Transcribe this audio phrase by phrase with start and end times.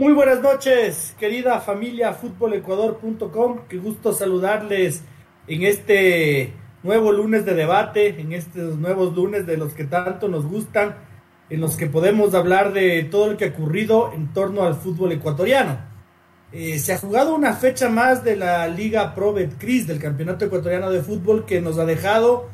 [0.00, 3.58] Muy buenas noches, querida familia futbolecuador.com.
[3.68, 5.02] Qué gusto saludarles
[5.46, 10.46] en este nuevo lunes de debate, en estos nuevos lunes de los que tanto nos
[10.46, 10.96] gustan,
[11.50, 15.12] en los que podemos hablar de todo lo que ha ocurrido en torno al fútbol
[15.12, 15.78] ecuatoriano.
[16.50, 20.90] Eh, se ha jugado una fecha más de la Liga Pro Betcris, del Campeonato Ecuatoriano
[20.90, 22.48] de Fútbol, que nos ha dejado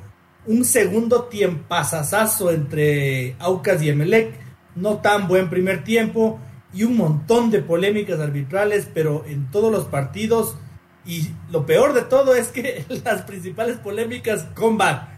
[0.46, 4.34] un segundo tiempazazazo entre Aucas y Emelec.
[4.74, 6.40] No tan buen primer tiempo
[6.72, 10.56] y un montón de polémicas arbitrales, pero en todos los partidos.
[11.04, 15.16] Y lo peor de todo es que las principales polémicas con VAR.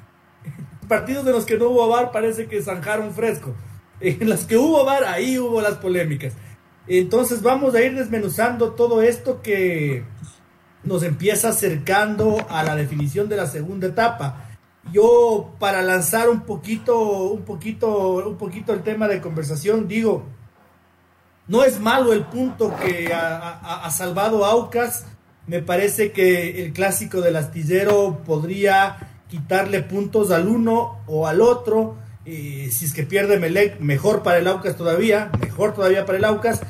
[0.86, 3.54] Partidos en los que no hubo VAR parece que zanjaron fresco.
[4.00, 6.34] En los que hubo VAR, ahí hubo las polémicas.
[6.86, 10.04] Entonces vamos a ir desmenuzando todo esto que
[10.84, 14.48] nos empieza acercando a la definición de la segunda etapa.
[14.92, 16.98] Yo para lanzar un poquito,
[17.30, 20.24] un poquito, un poquito el tema de conversación, digo,
[21.48, 25.06] no es malo el punto que ha, salvado Aucas.
[25.46, 31.96] Me parece que el clásico del astillero podría quitarle puntos al uno o al otro.
[32.24, 36.60] si es que pierde Melec, mejor para el Aucas todavía, mejor todavía para el Aucas.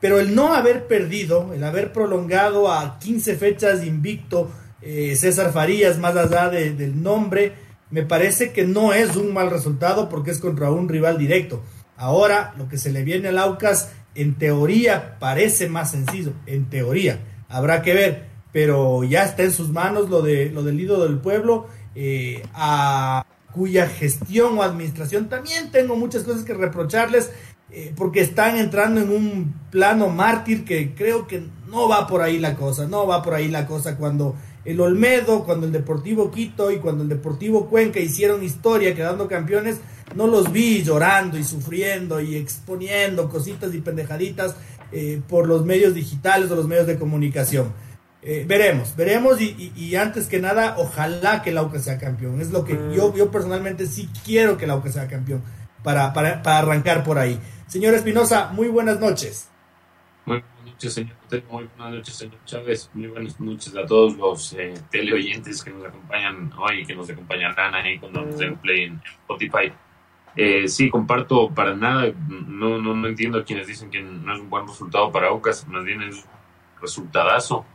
[0.00, 4.48] Pero el no haber perdido, el haber prolongado a 15 fechas invicto
[4.80, 7.54] eh, César Farías, más allá del nombre,
[7.90, 11.62] me parece que no es un mal resultado porque es contra un rival directo.
[11.96, 17.20] Ahora lo que se le viene al Aucas en teoría parece más sencillo, en teoría,
[17.48, 21.18] habrá que ver, pero ya está en sus manos lo, de, lo del ídolo del
[21.18, 27.30] pueblo, eh, a cuya gestión o administración también tengo muchas cosas que reprocharles,
[27.70, 32.38] eh, porque están entrando en un plano mártir que creo que no va por ahí
[32.38, 34.34] la cosa, no va por ahí la cosa cuando
[34.68, 39.80] el Olmedo, cuando el Deportivo Quito y cuando el Deportivo Cuenca hicieron historia quedando campeones,
[40.14, 44.56] no los vi llorando y sufriendo y exponiendo cositas y pendejaditas
[44.92, 47.72] eh, por los medios digitales o los medios de comunicación.
[48.20, 52.42] Eh, veremos, veremos y, antes que nada, ojalá que el Aucas sea campeón.
[52.42, 52.92] Es lo que mm.
[52.92, 55.42] yo, yo personalmente sí quiero que el Aucas sea campeón
[55.82, 57.40] para, para, para arrancar por ahí.
[57.68, 59.48] Señor Espinosa, muy buenas noches.
[60.26, 60.44] Muy
[60.78, 61.16] noches, señor.
[61.50, 62.90] Muy buenas noches, señor Chávez.
[62.94, 67.10] Muy buenas noches a todos los eh, teleoyentes que nos acompañan hoy y que nos
[67.10, 69.72] acompañarán ahí cuando nos den play en Spotify.
[70.36, 72.12] Eh, sí, comparto para nada.
[72.28, 75.66] No, no, no entiendo a quienes dicen que no es un buen resultado para Aucas.
[75.66, 77.66] Más bien es un resultadazo.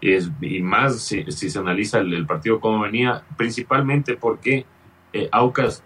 [0.00, 4.64] Es, y más si, se analiza el, partido como venía, principalmente porque
[5.12, 5.84] eh, Aucas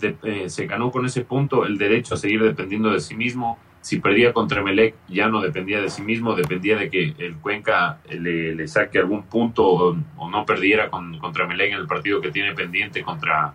[0.00, 3.58] eh, se ganó con ese punto el derecho a seguir dependiendo de sí mismo.
[3.82, 7.98] Si perdía contra Melec, ya no dependía de sí mismo, dependía de que el Cuenca
[8.08, 12.30] le, le saque algún punto o, no perdiera con, contra Melec en el partido que
[12.30, 13.52] tiene pendiente contra,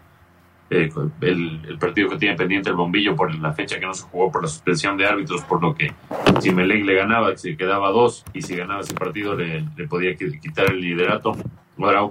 [0.70, 0.90] eh,
[1.22, 4.42] el, partido que tiene pendiente el bombillo por la fecha que no se jugó por
[4.42, 5.94] la suspensión de árbitros, por lo que
[6.42, 10.72] si Melec le ganaba, se quedaba dos, y si ganaba ese partido le, podía quitar
[10.72, 11.38] el liderato.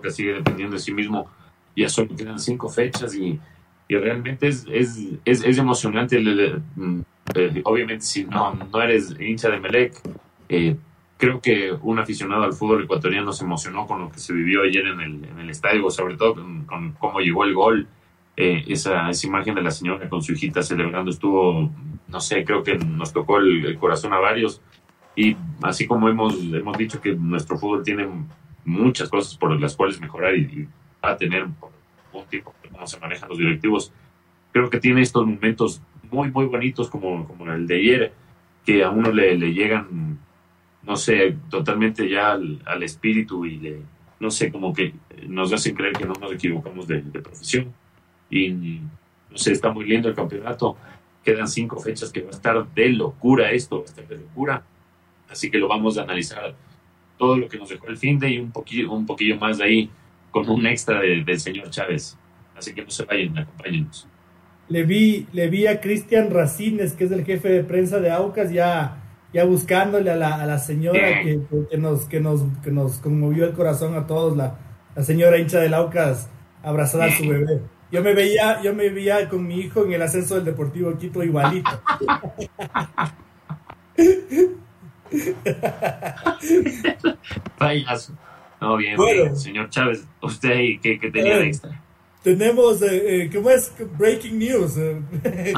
[0.03, 1.28] Que sigue dependiendo de sí mismo,
[1.75, 3.38] ya solo quedan cinco fechas y,
[3.88, 6.20] y realmente es, es, es, emocionante.
[6.20, 7.00] Mm,
[7.34, 10.00] eh, obviamente, si no, no eres hincha de Melec,
[10.48, 10.76] eh,
[11.16, 14.86] creo que un aficionado al fútbol ecuatoriano se emocionó con lo que se vivió ayer
[14.86, 17.88] en el, en el estadio, sobre todo con, con cómo llegó el gol
[18.38, 21.70] eh, esa, esa, imagen de la señora con su hijita celebrando estuvo,
[22.06, 24.60] no sé, creo que nos tocó el, corazón a varios.
[25.14, 28.06] Y así como hemos, hemos dicho que nuestro fútbol tiene
[28.66, 30.68] muchas cosas por las cuales mejorar y,
[31.03, 31.47] va a tener
[32.12, 33.92] un tiempo cómo se manejan los directivos,
[34.53, 38.12] creo que tiene estos momentos muy, muy bonitos como, como el de ayer,
[38.64, 40.19] que a uno le, le llegan,
[40.82, 43.81] no sé, totalmente ya al, espíritu y le,
[44.20, 44.94] no sé, como que
[45.26, 47.72] nos hacen creer que no nos equivocamos de profesión
[48.31, 48.81] y
[49.31, 50.76] no sé, está muy lindo el campeonato.
[51.22, 54.62] Quedan cinco fechas que va a estar de locura esto, va a estar de locura.
[55.28, 56.54] Así que lo vamos a analizar
[57.19, 59.65] todo lo que nos dejó el fin de y un poquillo, un poquillo más de
[59.65, 59.91] ahí
[60.31, 62.16] con un extra del señor Chávez.
[62.56, 64.08] Así que no se vayan, acompáñenos.
[64.68, 68.50] Le vi, le vi a Cristian Racines, que es el jefe de prensa de Aucas,
[68.50, 69.02] ya,
[69.32, 73.44] ya buscándole a la, a la señora que, que, nos, que, nos, que nos conmovió
[73.44, 74.58] el corazón a todos, la,
[74.94, 76.28] la señora hincha del Aucas
[76.62, 77.60] abrazada a su bebé.
[77.92, 81.22] Yo me veía, yo me veía con mi hijo en el ascenso del Deportivo Quito
[81.22, 81.70] igualito.
[87.59, 88.12] Payaso.
[88.60, 89.36] No, bien, bien.
[89.36, 90.50] Señor Chávez, ¿usted
[90.82, 91.80] qué, qué tenía de extra?
[92.26, 93.70] Tenemos, eh, eh, ¿cómo es?
[93.96, 94.76] Breaking news.
[94.76, 95.00] Eh.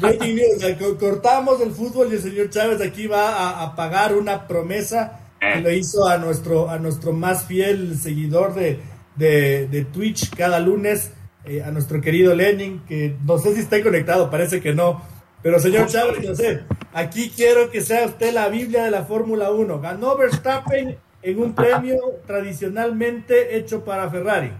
[0.00, 0.96] Breaking news.
[0.98, 5.70] Cortamos el fútbol y el señor Chávez aquí va a, pagar una promesa que lo
[5.70, 8.80] hizo a nuestro, a nuestro más fiel seguidor de,
[9.16, 11.12] de, de Twitch cada lunes
[11.44, 15.02] eh, a nuestro querido Lenin, que no sé si está conectado, parece que no.
[15.42, 16.60] Pero señor Chávez, no sé,
[16.94, 19.82] aquí quiero que sea usted la Biblia de la Fórmula 1.
[19.82, 24.50] Ganó Verstappen en un premio tradicionalmente hecho para Ferrari.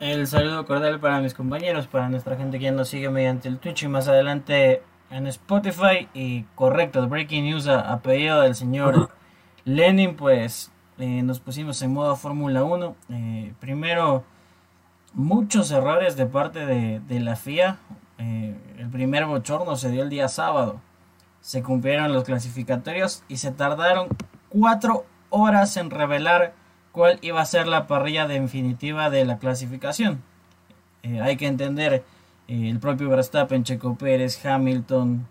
[0.00, 3.58] El saludo cordial para mis compañeros, para nuestra gente que ya nos sigue mediante el
[3.58, 6.08] Twitch y más adelante en Spotify.
[6.14, 9.10] Y correcto, Breaking News a, pedido del señor
[9.66, 12.96] Lenin, pues eh, nos pusimos en modo Fórmula 1.
[13.10, 14.24] Eh, primero,
[15.12, 17.76] muchos errores de parte de, la FIA.
[18.16, 20.80] Eh, el primer bochorno se dio el día sábado.
[21.42, 24.08] Se cumplieron los clasificatorios y se tardaron
[24.48, 26.54] cuatro horas en revelar
[26.92, 30.22] cuál iba a ser la parrilla definitiva de la clasificación.
[31.02, 32.04] Eh, hay que entender,
[32.48, 35.26] eh, el propio Verstappen, Checo Pérez, Hamilton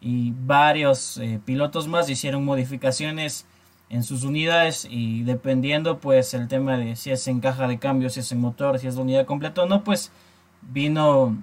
[0.00, 3.46] y varios eh, pilotos más hicieron modificaciones
[3.90, 8.10] en sus unidades y dependiendo pues el tema de si es en caja de cambio,
[8.10, 10.12] si es en motor, si es la unidad completa o no, pues
[10.60, 11.36] vino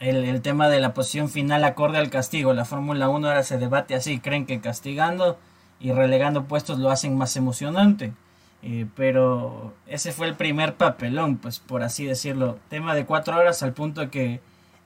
[0.00, 2.54] el, el tema de la posición final acorde al castigo.
[2.54, 5.38] La Fórmula 1 ahora se debate así, creen que castigando
[5.78, 8.12] y relegando puestos lo hacen más emocionante.
[8.66, 12.58] Eh, pero ese fue el primer papelón, pues por así decirlo.
[12.70, 14.40] Tema de cuatro horas al punto que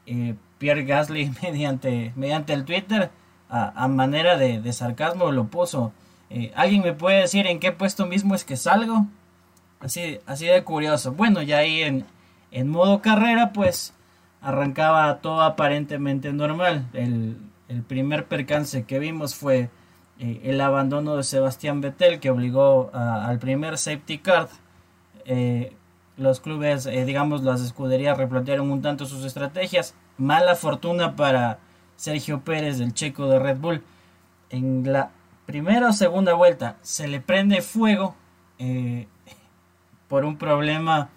[0.07, 3.11] eh, Pierre Gasly mediante, mediante el Twitter
[3.49, 5.93] a, manera de, sarcasmo lo puso.
[6.29, 9.07] Eh, ¿Alguien me puede decir en qué puesto mismo es que salgo?
[9.79, 11.13] Así, así de curioso.
[11.13, 12.05] Bueno, ya ahí en,
[12.51, 13.95] en modo carrera pues
[14.43, 16.89] arrancaba todo aparentemente normal.
[16.95, 17.39] El,
[17.69, 19.71] el primer percance que vimos fue
[20.21, 24.49] eh, el abandono de Sebastián Vettel que obligó al primer safety card.
[25.25, 25.73] Eh,
[26.17, 29.95] los clubes, eh, digamos, las escuderías replantearon un tanto sus estrategias.
[30.17, 31.59] Mala fortuna para
[31.97, 33.85] Sergio Pérez, el checo de Red Bull.
[34.51, 35.11] En la
[35.47, 38.17] primera o segunda vuelta se le prende fuego
[40.09, 41.11] por un problema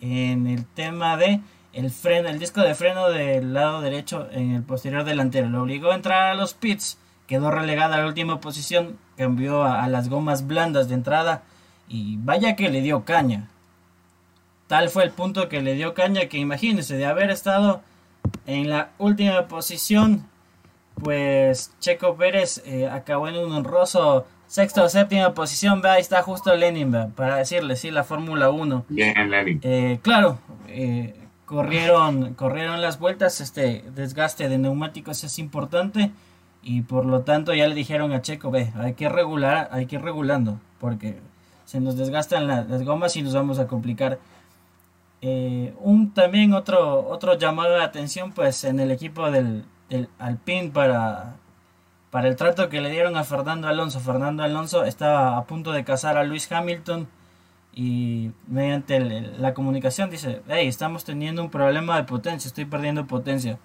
[0.00, 1.40] en el tema de
[1.72, 5.48] el freno, el disco de freno del lado derecho en el posterior delantero.
[5.48, 6.98] Lo obligó a entrar a los pits
[7.32, 11.44] quedó relegada a la última posición, cambió a, las gomas blandas de entrada
[11.88, 13.48] y vaya que le dio caña.
[14.66, 17.80] Tal fue el punto que le dio caña que imagínense de haber estado
[18.44, 20.26] en la última posición,
[21.02, 25.80] pues Checo Pérez eh, acabó en un honroso sexta o séptima posición.
[25.80, 28.84] Ve, ahí está justo Lenin, para decirle, sí, la Fórmula 1.
[28.90, 29.58] Bien, Lenin.
[29.62, 30.38] Eh, claro,
[30.68, 31.14] eh,
[31.46, 36.10] corrieron, corrieron las vueltas, este desgaste de neumáticos es importante
[36.62, 39.96] y por lo tanto ya le dijeron a Checo, ve, hay que regular, hay que
[39.96, 41.18] ir regulando, porque
[41.64, 44.18] se nos desgastan las gomas y nos vamos a complicar.
[45.22, 49.64] Eh, un también otro otro llamado de atención pues en el equipo del,
[50.18, 51.36] Alpine para
[52.10, 54.00] para el trato que le dieron a Fernando Alonso.
[54.00, 57.08] Fernando Alonso estaba a punto de casar a Luis Hamilton
[57.74, 63.58] y mediante la comunicación dice, hey, estamos teniendo un problema de potencia, estoy perdiendo potencia.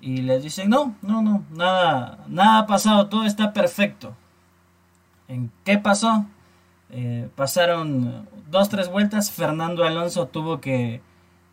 [0.00, 4.14] Y les dicen, no, no, no, nada, nada ha pasado, todo está perfecto.
[5.28, 6.26] ¿En qué pasó?
[6.90, 11.00] Eh, pasaron dos, tres vueltas, Fernando Alonso tuvo que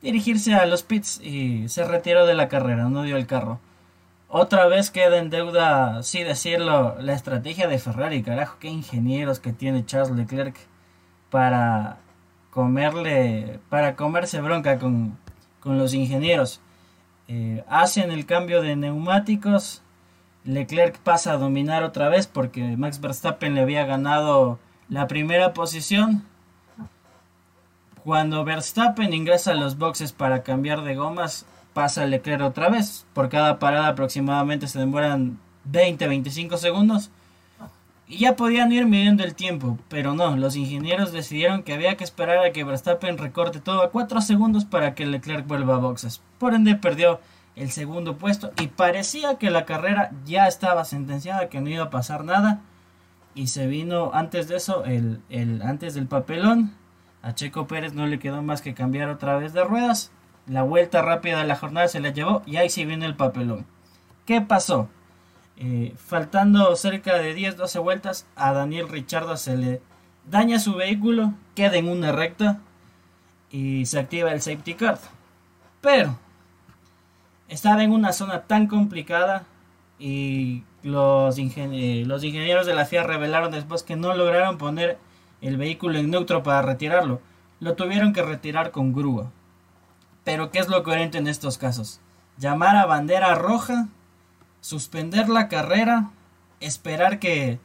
[0.01, 3.59] dirigirse a los pits y se retiró de la carrera, no dio el carro.
[4.27, 9.53] Otra vez queda en deuda, sí decirlo, la estrategia de Ferrari, carajo, qué ingenieros que
[9.53, 10.55] tiene Charles Leclerc
[11.29, 11.97] para
[12.51, 15.17] comerle, para comerse bronca con,
[15.59, 16.61] con los ingenieros.
[17.35, 19.81] Eh, hacen el cambio de neumáticos.
[20.45, 26.23] Leclerc pasa a dominar otra vez porque Max Verstappen le había ganado la primera posición.
[28.03, 33.07] Cuando Verstappen ingresa a los boxes para cambiar de gomas, pasa Leclerc otra vez.
[33.13, 35.39] Por cada parada aproximadamente se demoran
[35.71, 37.09] 20-25 segundos.
[38.07, 42.03] Y ya podían ir midiendo el tiempo, pero no, los ingenieros decidieron que había que
[42.03, 46.21] esperar a que Verstappen recorte todo a 4 segundos para que Leclerc vuelva a boxes.
[46.37, 47.21] Por ende perdió
[47.55, 51.89] el segundo puesto y parecía que la carrera ya estaba sentenciada, que no iba a
[51.89, 52.61] pasar nada.
[53.35, 56.75] Y se vino antes de eso, el, el, antes del papelón,
[57.21, 60.11] a Checo Pérez no le quedó más que cambiar otra vez de ruedas.
[60.45, 63.65] La vuelta rápida de la jornada se la llevó y ahí sí viene el papelón.
[64.25, 64.89] ¿Qué pasó?
[65.57, 69.81] Eh, faltando cerca de 10-12 vueltas, a Daniel Richardo se le
[70.29, 72.59] daña su vehículo, queda en una recta
[73.49, 74.99] y se activa el safety card.
[75.81, 76.17] Pero
[77.53, 79.45] estaba en una zona tan complicada
[79.99, 84.97] y los, eh, los ingenieros de la FIA revelaron después que no lograron poner
[85.41, 87.21] el vehículo en neutro para retirarlo.
[87.59, 89.31] Lo tuvieron que retirar con grúa.
[90.23, 92.01] Pero ¿qué es lo coherente en estos casos?
[92.37, 93.87] Llamar a bandera roja
[94.59, 96.09] suspender la carrera,
[96.59, 97.59] esperar que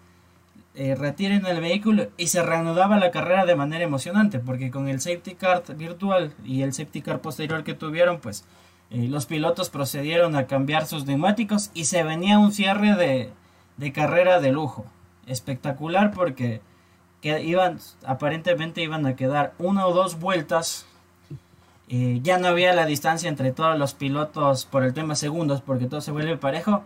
[0.75, 5.01] eh, retiren el vehículo y se reanudaba la carrera de manera emocionante porque con el
[5.01, 8.45] safety car virtual y el safety car posterior que tuvieron pues
[8.91, 13.31] los pilotos procedieron a cambiar sus neumáticos y se venía un cierre de,
[13.77, 14.87] de carrera de lujo.
[15.27, 16.63] Espectacular porque
[17.21, 20.87] que iban, aparentemente iban a quedar una o dos vueltas.
[21.89, 26.01] Ya no había la distancia entre todos los pilotos por el tema segundos porque todo
[26.01, 26.85] se vuelve parejo.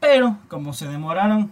[0.00, 1.50] Pero como se demoraron,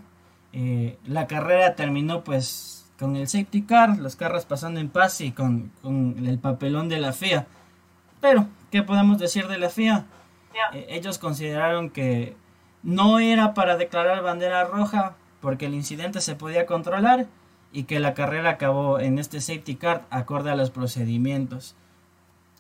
[0.53, 5.33] eh, la carrera terminó pues con el safety car, los carros pasando en paz y
[5.33, 7.47] con, con el papelón de la FIA.
[8.21, 10.07] Pero, ¿qué podemos decir de la FIA?
[10.73, 12.35] Eh, ellos consideraron que
[12.83, 17.27] no era para declarar bandera roja porque el incidente se podía controlar
[17.71, 21.77] y que la carrera acabó en este safety car acorde a los procedimientos.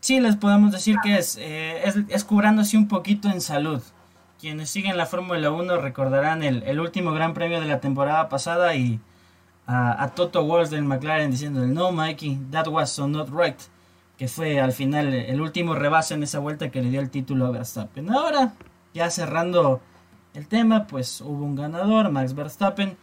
[0.00, 3.82] Sí, les podemos decir que es, eh, es, cubrándose un poquito en salud.
[4.40, 9.00] Quienes siguen la Fórmula 1 recordarán el, último gran premio de la temporada pasada y
[9.66, 13.60] a, Toto Wolff del McLaren diciendo no Mikey, that was so not right
[14.16, 17.46] que fue al final el último rebase en esa vuelta que le dio el título
[17.46, 18.10] a Verstappen.
[18.10, 18.54] Ahora,
[18.94, 19.80] ya cerrando
[20.34, 22.96] el tema, pues hubo un ganador, Max Verstappen.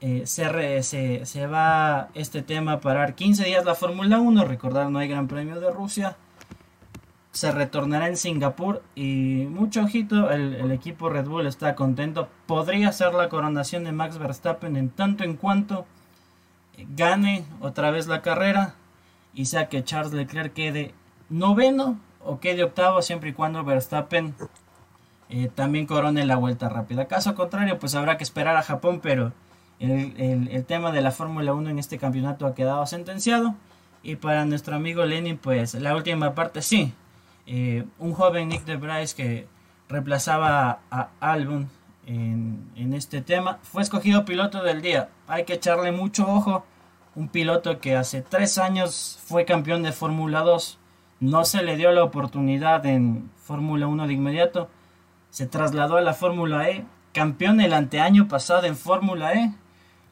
[0.00, 4.98] Eh, se, se, va este tema a parar 15 días la Fórmula 1, recordar no
[4.98, 6.16] hay Gran Premio de Rusia.
[7.32, 12.28] Se retornará en Singapur y mucho ojito, el equipo Red Bull está contento.
[12.46, 15.86] Podría ser la coronación de Max Verstappen en tanto en cuanto
[16.96, 18.74] gane otra vez la carrera
[19.36, 20.94] y sea que Charles Leclerc quede
[21.28, 24.34] noveno o quede octavo siempre y cuando Verstappen
[25.28, 27.06] eh, también corone la vuelta rápida.
[27.06, 29.32] Caso contrario, pues habrá que esperar a Japón, pero
[29.78, 33.54] el, tema de la Fórmula 1 en este campeonato ha quedado sentenciado.
[34.02, 36.94] Y para nuestro amigo Lenin, pues la última parte sí.
[37.46, 39.46] Eh, un joven Nick de Bryce que
[39.88, 41.68] reemplazaba a Albon
[42.06, 45.10] en, en este tema fue escogido piloto del día.
[45.28, 46.64] Hay que echarle mucho ojo
[47.16, 50.78] un piloto que hace tres años fue campeón de Fórmula 2,
[51.20, 54.68] no se le dio la oportunidad en Fórmula 1 de inmediato,
[55.30, 59.54] se trasladó a la Fórmula E, campeón el anteaño pasado en Fórmula E,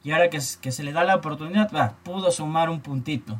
[0.02, 3.38] y ahora que, se le da la oportunidad, pudo sumar un puntito.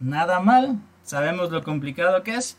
[0.00, 2.58] Nada mal, sabemos lo complicado que es.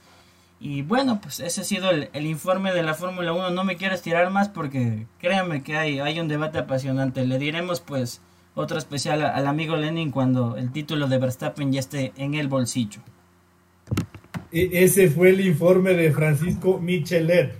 [0.59, 3.49] Y bueno, pues ese ha sido el, informe de la Fórmula 1.
[3.49, 7.25] No me quiero estirar más porque créanme que hay un debate apasionante.
[7.25, 8.21] Le diremos pues
[8.55, 13.01] otro especial al amigo Lenin cuando el título de Verstappen ya esté en el bolsillo.
[14.51, 17.55] E, ese fue el informe de Francisco Michelet,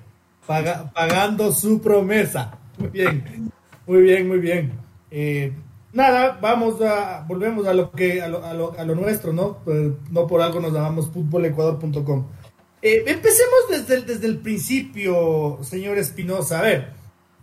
[0.46, 2.58] pagando su promesa.
[2.78, 3.52] Muy bien,
[3.88, 4.74] muy bien, muy bien.
[5.10, 5.54] Eh,
[5.92, 9.60] nada, vamos a, volvemos a lo que, a lo, a lo, nuestro, ¿no?
[9.64, 12.26] Pues, no por algo nos llamamos fútbolecuador.com.
[12.82, 16.60] Eh, empecemos desde el, desde el principio, señor Espinosa.
[16.60, 16.94] A ver,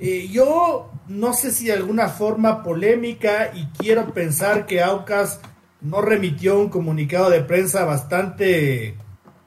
[0.01, 5.41] eh, yo no sé si de alguna forma polémica y quiero pensar que Aucas
[5.81, 8.97] no remitió un comunicado de prensa bastante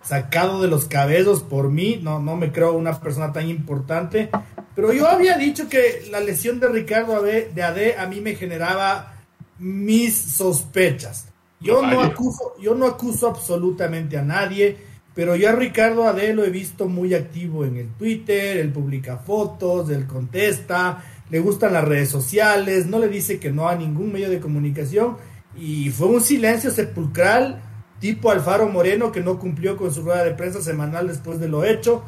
[0.03, 4.29] sacado de los cabezos por mí, no, no me creo una persona tan importante,
[4.75, 9.13] pero yo había dicho que la lesión de Ricardo de AD a mí me generaba
[9.59, 11.27] mis sospechas.
[11.59, 14.77] Yo no acuso, yo no acuso absolutamente a nadie
[15.15, 19.17] pero yo a Ricardo Ade lo he visto muy activo en el Twitter, él publica
[19.17, 24.11] fotos, él contesta, le gustan las redes sociales, no le dice que no a ningún
[24.11, 25.17] medio de comunicación
[25.55, 27.61] y fue un silencio sepulcral
[27.99, 31.63] tipo Alfaro Moreno que no cumplió con su rueda de prensa semanal después de lo
[31.63, 32.03] hecho.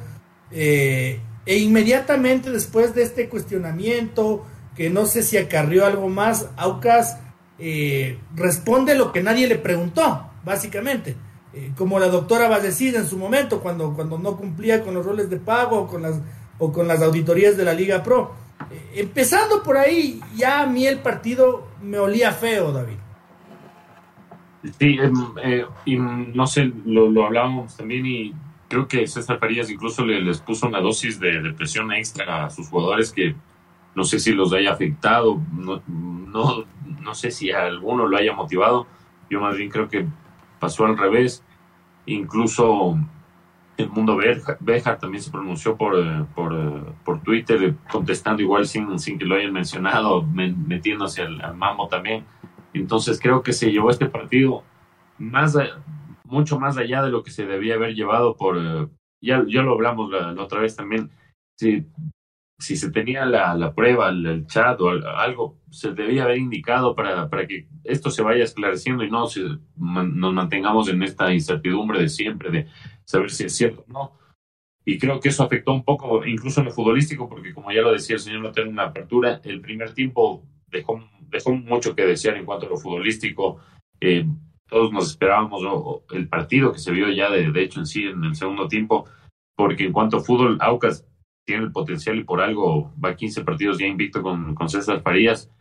[0.52, 4.46] Eh, e inmediatamente después de este cuestionamiento,
[4.76, 7.20] que no sé si acarrió algo más, Aucas
[7.60, 11.16] eh, responde lo que nadie le preguntó, básicamente.
[11.56, 14.94] Eh, como la doctora va a decir en su momento, cuando, cuando no cumplía con
[14.94, 16.22] los roles de pago o con las,
[16.58, 18.34] o con las auditorías de la Liga Pro.
[18.70, 22.98] Eh, empezando por ahí, ya a mí el partido me olía feo, David.
[24.78, 28.34] Sí, em, eh, y no sé, lo, lo hablábamos también y
[28.68, 32.50] creo que César Farías incluso le, les puso una dosis de, de, presión extra a
[32.50, 33.34] sus jugadores que
[33.96, 36.66] no sé si los haya afectado, no, no,
[37.02, 38.88] no sé si a alguno lo haya motivado.
[39.30, 40.06] Yo más bien creo que
[40.60, 41.45] pasó al revés.
[42.06, 42.98] Incluso
[43.78, 44.18] el mundo
[44.60, 49.26] Bejar también se pronunció por, eh, por, eh, por, Twitter, contestando igual sin, sin que
[49.26, 52.26] lo hayan mencionado, metiéndose al, mambo también.
[52.74, 54.64] Entonces creo que se llevó este partido
[55.18, 55.58] más
[56.26, 58.58] mucho más allá de lo que se debía haber llevado por...
[58.58, 58.88] Eh,
[59.22, 61.10] ya, ya lo hablamos la, otra vez también.
[61.58, 61.86] Si
[62.58, 67.30] si se tenía la, la prueba, el, chat o algo, se debía haber indicado para,
[67.30, 69.42] para que esto se vaya esclareciendo y no se,
[69.76, 72.68] nos mantengamos en esta incertidumbre de siempre, de
[73.04, 74.26] saber si es cierto o no.
[74.86, 77.92] Y creo que eso afectó un poco, incluso en lo futbolístico, porque como ya lo
[77.92, 82.38] decía el señor no en una apertura, el primer tiempo dejó, dejó mucho que desear
[82.38, 83.60] en cuanto a lo futbolístico.
[84.00, 84.26] Eh,
[84.68, 85.62] todos nos esperábamos
[86.12, 89.06] el partido que se vio ya de, de hecho en sí en el segundo tiempo,
[89.56, 91.06] porque en cuanto a fútbol, Aucas
[91.46, 95.02] tiene el potencial y por algo va a 15 partidos ya invicto con, con César
[95.02, 95.52] Farías.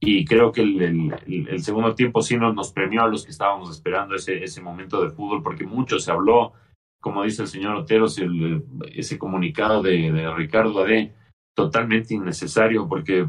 [0.00, 1.14] Y creo que el,
[1.48, 5.02] el, segundo tiempo sí nos, nos, premió a los que estábamos esperando ese, ese momento
[5.02, 6.52] de fútbol, porque mucho se habló,
[7.00, 11.14] como dice el señor Oteros, el, ese comunicado de, de Ricardo Ade,
[11.54, 13.26] totalmente innecesario, porque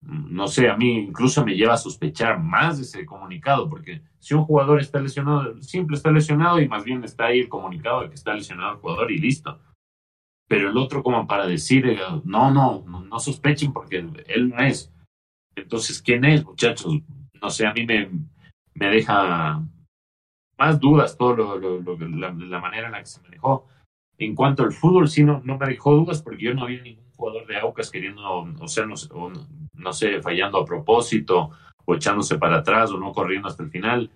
[0.00, 4.34] no sé, a mí incluso me lleva a sospechar más de ese comunicado, porque si
[4.34, 8.08] un jugador está lesionado, simple está lesionado y más bien está ahí el comunicado de
[8.08, 9.60] que está lesionado el jugador y listo.
[10.48, 14.90] Pero el otro como para decir, eh, no, no, no sospechen porque él no es.
[15.54, 16.94] Entonces, ¿quién es, muchachos?
[17.40, 18.10] No sé, a mí me,
[18.74, 19.62] me deja
[20.58, 23.66] más dudas todo lo, la, manera en la que se manejó.
[24.18, 27.10] En cuanto al fútbol, sí, no, no me dejó dudas porque yo no había ningún
[27.12, 28.94] jugador de Aucas queriendo, o sea, no,
[29.74, 31.50] no sé, fallando a propósito
[31.84, 34.10] o echándose para atrás o no corriendo hasta el final.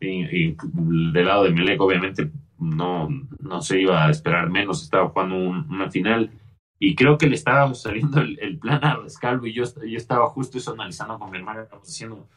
[0.00, 3.08] Y, del lado de Melec, obviamente, no,
[3.40, 6.30] no se iba a esperar menos, estaba jugando una final.
[6.78, 10.58] Y creo que le estaba saliendo el, plan a Rescalvo y yo, yo estaba justo
[10.58, 12.28] eso analizando con mi hermana, estamos diciendo,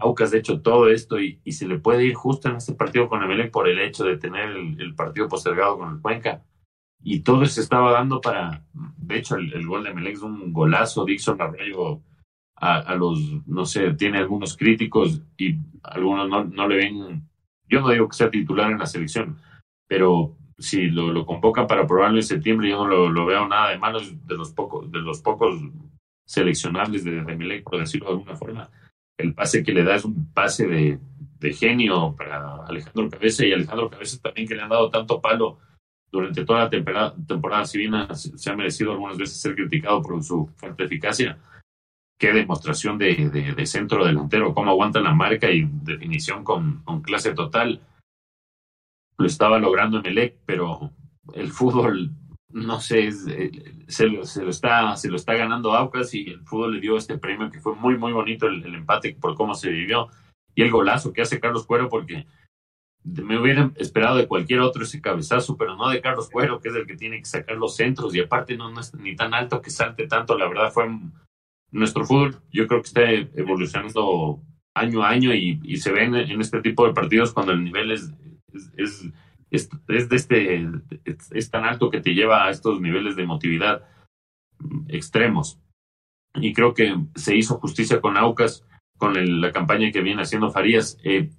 [0.00, 3.08] Aucas de hecho todo esto y, y, se le puede ir justo en este partido
[3.08, 6.44] con Melec por el hecho de tener el, partido postergado con el Cuenca.
[7.02, 11.04] Y todo se estaba dando para, de hecho, el, gol de Melec es un golazo,
[11.04, 12.00] Dixon Arroyo
[12.60, 17.28] a, los, no sé, tiene algunos críticos y algunos no, no, le ven,
[17.68, 19.38] yo no digo que sea titular en la selección,
[19.88, 23.78] pero si lo, lo convocan para probarlo en septiembre, yo no lo, veo nada de
[23.78, 25.60] malo, de los pocos, de los pocos
[26.26, 28.70] seleccionables de, de por decirlo de alguna forma.
[29.16, 30.98] El pase que le da es un pase de,
[31.40, 35.58] de genio para Alejandro Cabeza y Alejandro Cabeza también que le han dado tanto palo
[36.10, 40.22] durante toda la temporada, temporada si bien se ha merecido algunas veces ser criticado por
[40.22, 41.38] su falta de eficacia,
[42.18, 47.34] qué demostración de, de, centro delantero, cómo aguanta la marca y definición con, con clase
[47.34, 47.80] total.
[49.18, 50.92] Lo estaba logrando Emelec, pero
[51.34, 52.12] el fútbol,
[52.50, 56.40] no sé, eh, se, lo, se, lo, está, se lo está ganando Aucas y el
[56.44, 59.54] fútbol le dio este premio que fue muy, muy bonito el, el empate por cómo
[59.54, 60.08] se vivió
[60.54, 62.26] y el golazo que hace Carlos Cuero porque
[63.04, 66.74] me hubieran esperado de cualquier otro ese cabezazo, pero no de Carlos Cuero, que es
[66.74, 69.62] el que tiene que sacar los centros y aparte no, no es ni tan alto
[69.62, 70.88] que salte tanto, la verdad fue
[71.70, 72.36] nuestro fútbol.
[72.50, 74.42] Yo creo que está evolucionando
[74.74, 77.92] año a año y, y se ven en este tipo de partidos cuando el nivel
[77.92, 78.12] es,
[78.52, 79.04] es,
[79.50, 80.70] es, es de este,
[81.04, 83.86] es, tan alto que te lleva a estos niveles de emotividad
[84.88, 85.58] extremos.
[86.34, 88.64] Y creo que se hizo justicia con Aucas,
[88.96, 90.98] con la campaña que viene haciendo Farías.
[91.02, 91.30] Eh,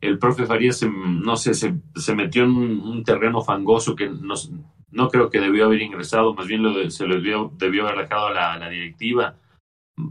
[0.00, 4.52] el profe Farías, no sé, se, se metió en un, terreno fangoso que nos,
[4.90, 8.26] no creo que debió haber ingresado, más bien lo se lo debió, debió haber dejado
[8.26, 9.36] a la, la directiva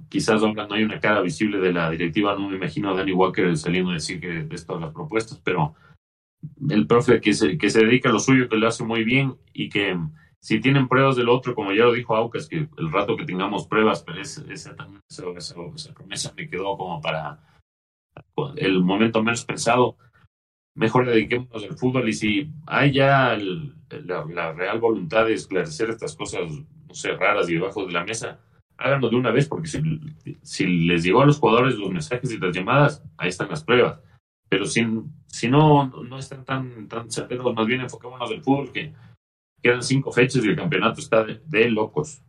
[0.09, 3.55] quizás no hay una cara visible de la directiva, no me imagino a Danny Walker
[3.57, 5.75] saliendo a decir que de todas las propuestas, pero
[6.69, 9.35] el profe que se, que se dedica a lo suyo, que lo hace muy bien
[9.53, 9.97] y que
[10.39, 13.65] si tienen pruebas del otro, como ya lo dijo Aucas, que el rato que tengamos
[13.67, 14.75] pruebas, pero esa, esa,
[15.07, 15.55] esa,
[15.93, 17.39] promesa me quedó como para
[18.57, 19.97] el momento menos pensado.
[20.75, 26.15] Mejor dediquémonos al fútbol y si hay ya la, la real voluntad de esclarecer estas
[26.15, 26.51] cosas,
[26.87, 28.41] no sé, raras y debajo de la mesa,
[28.77, 29.81] háganlo de una vez, porque si,
[30.41, 33.99] si les llegó a los jugadores los mensajes y las llamadas, ahí están las pruebas.
[34.53, 34.85] Pero si,
[35.25, 38.93] si no, no están tan, tan certeros, más bien enfocémonos del fútbol, que
[39.63, 42.21] quedan cinco fechas y el campeonato está de, locos.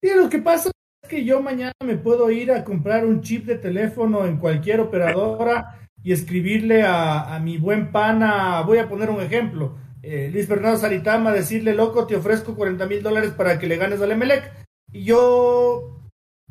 [0.00, 0.70] Sí, lo que pasa
[1.02, 4.78] es que yo mañana me puedo ir a comprar un chip de teléfono en cualquier
[4.78, 10.46] operadora y escribirle a, a mi buen pana, voy a poner un ejemplo, eh, Luis
[10.46, 14.52] Fernando Saritama, decirle, loco, te ofrezco 40 mil dólares para que le ganes al Emelec
[14.92, 16.01] y yo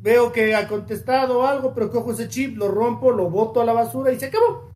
[0.02, 3.74] veo que ha contestado algo, pero cojo ese chip, lo rompo, lo boto a la
[3.74, 4.72] basura y se acabó.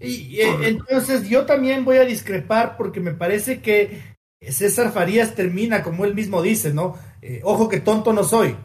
[0.00, 6.04] Y, entonces yo también voy a discrepar porque me parece que César Farías termina como
[6.04, 6.96] él mismo dice, ¿no?
[7.20, 8.56] Eh, ojo que tonto no soy.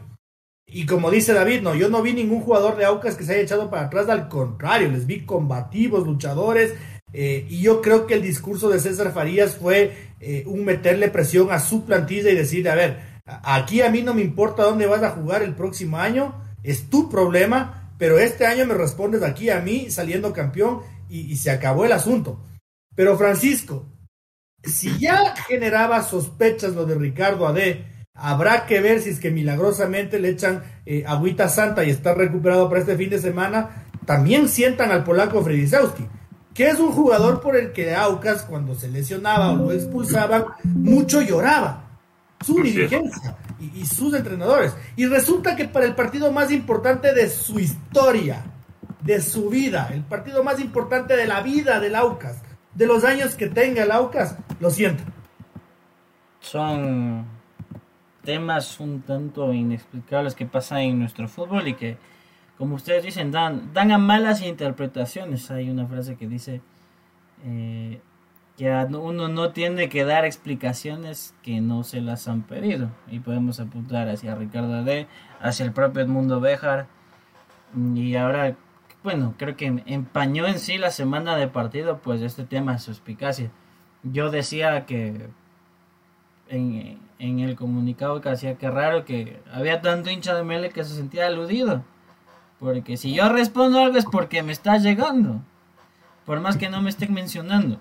[0.66, 3.42] Y como dice David, no, yo no vi ningún jugador de Aucas que se haya
[3.42, 6.74] echado para atrás, al contrario, les vi combativos, luchadores,
[7.12, 11.52] eh, y yo creo que el discurso de César Farías fue eh, un meterle presión
[11.52, 15.02] a su plantilla y decirle, a ver, Aquí a mí no me importa dónde vas
[15.02, 19.60] a jugar el próximo año, es tu problema, pero este año me respondes aquí a
[19.60, 22.42] mí saliendo campeón y, se acabó el asunto.
[22.94, 23.86] Pero Francisco,
[24.62, 30.18] si ya generaba sospechas lo de Ricardo Ade, habrá que ver si es que milagrosamente
[30.18, 33.86] le echan eh, agüita santa y está recuperado para este fin de semana.
[34.04, 36.06] También sientan al polaco Fredisowski,
[36.52, 41.22] que es un jugador por el que Aucas, cuando se lesionaba o lo expulsaban, mucho
[41.22, 41.83] lloraba
[42.44, 44.76] su dirigencia y, sus entrenadores.
[44.96, 48.44] Y resulta que para el partido más importante de su historia,
[49.00, 52.42] de su vida, el partido más importante de la vida del Aucas,
[52.74, 55.02] de los años que tenga el Aucas, lo siento.
[56.40, 57.26] son
[58.24, 61.98] temas un tanto inexplicables que pasan en nuestro fútbol y que,
[62.56, 65.50] como ustedes dicen, dan, dan a malas interpretaciones.
[65.50, 66.62] Hay una frase que dice
[67.44, 68.00] eh,
[68.56, 72.88] que uno no tiene que dar explicaciones que no se las han pedido.
[73.10, 75.08] Y podemos apuntar hacia Ricardo D,
[75.40, 76.86] hacia el propio Edmundo Bejar.
[77.94, 78.56] Y ahora,
[79.02, 83.50] bueno, creo que empañó en sí la semana de partido, pues este tema de suspicacia.
[84.04, 85.28] Yo decía que
[86.48, 90.84] en, en el comunicado que hacía que raro que había tanto hincha de Mele que
[90.84, 91.82] se sentía aludido.
[92.60, 95.40] Porque si yo respondo algo es porque me está llegando.
[96.24, 97.80] Por más que no me estén mencionando.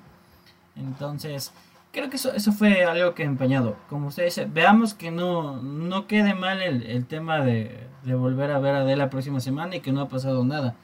[0.76, 1.54] Entonces,
[1.92, 3.78] creo que eso, eso fue algo que empeñado.
[3.90, 8.52] Como usted dice, veamos que no, no quede mal el, el tema de, de, volver
[8.52, 10.76] a ver a De la próxima semana y que no ha pasado nada.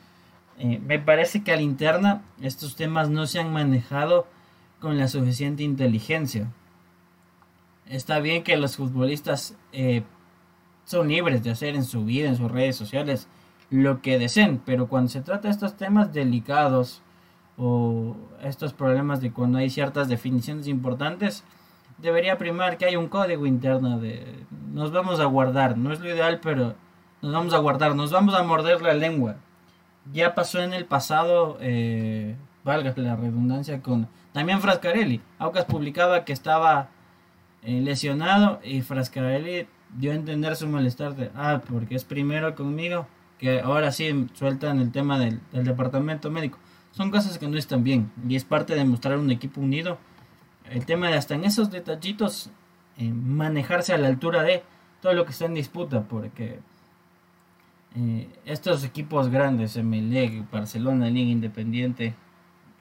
[0.57, 4.27] Eh, me parece que al interna estos temas no se han manejado
[4.79, 6.47] con la suficiente inteligencia
[7.89, 10.03] está bien que los futbolistas eh,
[10.85, 13.27] son libres de hacer en su vida, en sus redes sociales,
[13.69, 17.01] lo que deseen, pero cuando se trata de estos temas delicados
[17.59, 21.43] o estos problemas de cuando hay ciertas definiciones importantes,
[21.97, 26.09] debería primar que hay un código interno de nos vamos a guardar, no es lo
[26.09, 26.75] ideal, pero
[27.21, 29.35] nos vamos a guardar, nos vamos a morder la lengua.
[30.11, 35.21] Ya pasó en el pasado, eh, valga la redundancia, con también Frascarelli.
[35.37, 36.89] Aucas publicaba que estaba
[37.63, 39.67] eh, lesionado y Frascarelli
[39.97, 44.79] dio a entender su malestar de, ah, porque es primero conmigo, que ahora sí sueltan
[44.79, 46.57] el tema del, departamento médico.
[46.91, 49.97] Son cosas que no están bien y es parte de mostrar un equipo unido.
[50.69, 52.51] El tema de hasta en esos detallitos,
[52.97, 54.63] eh, manejarse a la altura de
[55.01, 56.59] todo lo que está en disputa, porque
[57.95, 62.15] eh, estos equipos grandes, MLE, Barcelona, Liga Independiente,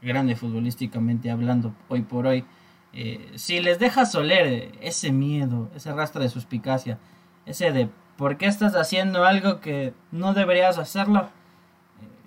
[0.03, 2.45] grande futbolísticamente hablando hoy por hoy,
[2.93, 6.99] eh, si les dejas oler ese miedo, ese rastro de suspicacia,
[7.47, 11.29] ese de por qué estás haciendo algo que no deberías hacerlo,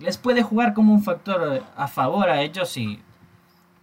[0.01, 2.99] les puede jugar como un factor a favor a ellos y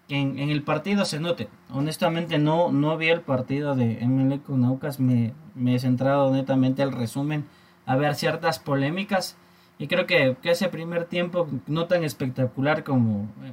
[0.08, 1.48] en, en, el partido se note.
[1.70, 6.82] Honestamente no, no vi el partido de ML con Aucas, me, me, he centrado netamente
[6.82, 7.46] al resumen,
[7.86, 9.36] a ver ciertas polémicas
[9.78, 13.52] y creo que, que ese primer tiempo no tan espectacular como eh,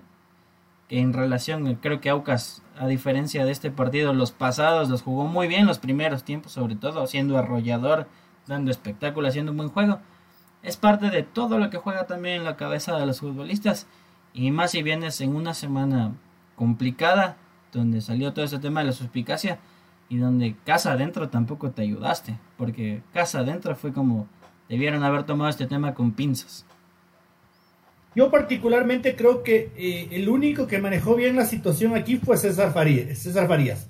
[0.90, 5.48] en relación, creo que Aucas, a diferencia de este partido, los pasados los jugó muy
[5.48, 8.08] bien los primeros tiempos, sobre todo siendo arrollador,
[8.48, 10.00] dando espectáculo, haciendo un buen juego.
[10.66, 13.88] Es parte de todo lo que juega también en la cabeza de los futbolistas.
[14.34, 16.14] Y más si vienes en una semana
[16.56, 17.38] complicada,
[17.72, 19.60] donde salió todo ese tema de la suspicacia,
[20.10, 24.28] y donde casa adentro tampoco te ayudaste, porque casa adentro fue como
[24.70, 26.66] debieron haber tomado este tema con pinzas.
[28.16, 32.74] Yo particularmente creo que eh, el único que manejó bien la situación aquí fue César
[32.74, 33.88] Farías, César Farías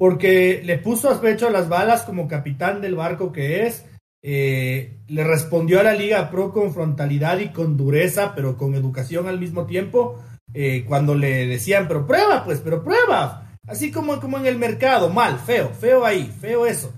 [0.00, 3.84] porque le puso a pecho las balas como capitán del barco que es,
[4.22, 9.28] eh, le respondió a la Liga Pro con frontalidad y con dureza, pero con educación
[9.28, 14.46] al mismo tiempo, eh, cuando le decían, pero prueba, pues, pero prueba, así como, en
[14.46, 16.92] el mercado, mal, feo, feo ahí, feo eso.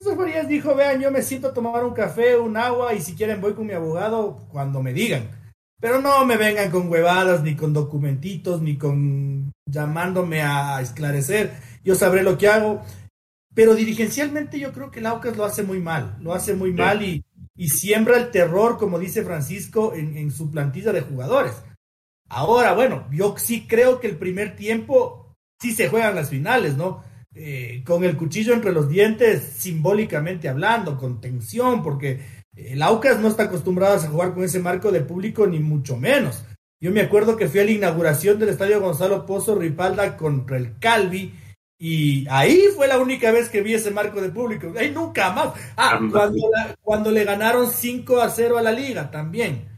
[0.00, 3.14] César Farías dijo, vean, yo me siento a tomar un café, un agua y si
[3.14, 5.30] quieren voy con mi abogado cuando me digan.
[5.80, 11.52] Pero no me vengan con huevadas, ni con documentitos, ni con llamándome a esclarecer.
[11.84, 12.82] Yo sabré lo que hago.
[13.56, 16.18] Pero dirigencialmente yo creo que el Aucas lo hace muy mal.
[16.20, 17.24] Lo hace muy mal y,
[17.56, 21.54] y, siembra el terror, como dice Francisco, en, en, su plantilla de jugadores.
[22.28, 27.02] Ahora, bueno, yo sí creo que el primer tiempo sí se juegan las finales, ¿no?
[27.34, 32.20] Eh, con el cuchillo entre los dientes, simbólicamente hablando, con tensión, porque
[32.54, 36.44] el Aucas no está acostumbrado a jugar con ese marco de público, ni mucho menos.
[36.78, 40.78] Yo me acuerdo que fui a la inauguración del estadio Gonzalo Pozo Ripalda contra el
[40.78, 41.32] Calvi.
[41.78, 44.72] Y ahí fue la única vez que vi ese marco de público.
[44.78, 45.48] Ahí nunca más.
[45.76, 46.48] Ah, cuando,
[46.80, 49.68] cuando le ganaron 5 a 0 a la liga, también.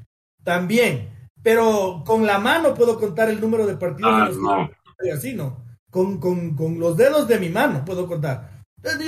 [0.44, 1.10] También.
[1.42, 4.12] Pero con la mano puedo contar el número de partidos.
[4.12, 4.70] Ah, no.
[5.12, 5.64] Así, ¿no?
[5.90, 8.58] Con, con, con los dedos de mi mano puedo contar.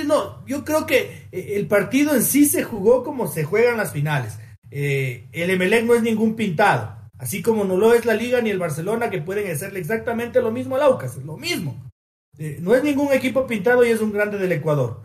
[0.05, 3.91] No, yo creo que eh, el partido en sí se jugó como se juegan las
[3.91, 4.37] finales.
[4.69, 8.49] Eh, el Emelec no es ningún pintado, así como no lo es la Liga ni
[8.49, 11.90] el Barcelona, que pueden hacerle exactamente lo mismo al Aucas, lo mismo.
[12.37, 15.01] Eh, no es ningún equipo pintado y es un grande del Ecuador.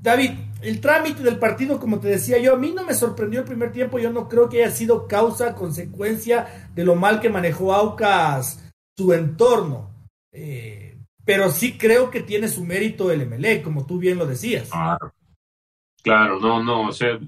[0.00, 0.30] David,
[0.62, 3.70] el trámite del partido, como te decía yo, a mí no me sorprendió el primer
[3.72, 8.68] tiempo, yo no creo que haya sido causa, consecuencia de lo mal que manejó Aucas
[8.96, 9.90] su entorno.
[10.32, 14.70] Eh, pero sí creo que tiene su mérito el MLE, como tú bien lo decías.
[14.70, 15.12] Claro,
[16.02, 17.18] claro no, no, o sea,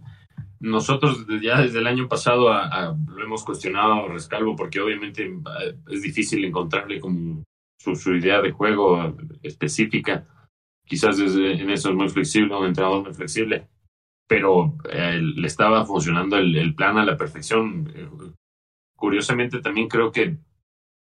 [0.59, 6.03] nosotros ya desde el año pasado lo hemos cuestionado a Rescalvo porque obviamente eh, es
[6.03, 7.45] difícil encontrarle como
[7.81, 10.27] su, idea de juego específica
[10.91, 13.69] quizás en eso es muy flexible, un entrenador muy flexible,
[14.27, 18.35] pero eh, le estaba funcionando el, plan a la perfección.
[18.97, 20.39] Curiosamente también creo que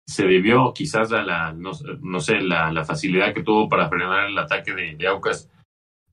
[0.08, 1.74] se debió quizás a la, no,
[2.22, 5.50] sé, la, facilidad que tuvo para frenar el ataque de, de Aucas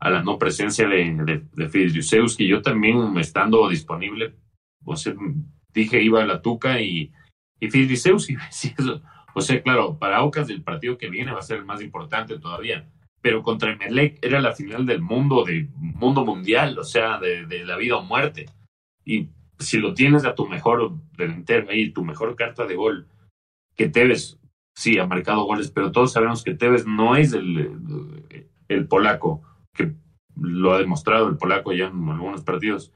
[0.01, 4.35] a la no presencia de, de, de que yo también estando disponible,
[4.85, 5.15] o sea,
[5.73, 7.13] dije iba a la Tuca y,
[7.61, 7.69] y
[9.35, 12.39] o sea, claro, para Aucas el partido que viene va a ser el más importante
[12.39, 12.89] todavía,
[13.21, 17.65] pero contra Emelec era la final del mundo, del mundo mundial, o sea, de, de
[17.65, 18.47] la vida o muerte.
[19.05, 23.09] Y si lo tienes a tu mejor delantero ahí, tu mejor carta de gol,
[23.77, 24.39] que Tevez
[24.75, 28.25] sí ha marcado goles, pero todos sabemos que Tevez no es el,
[28.69, 29.43] el polaco
[29.75, 29.95] que
[30.37, 32.93] lo ha demostrado el polaco ya en algunos partidos.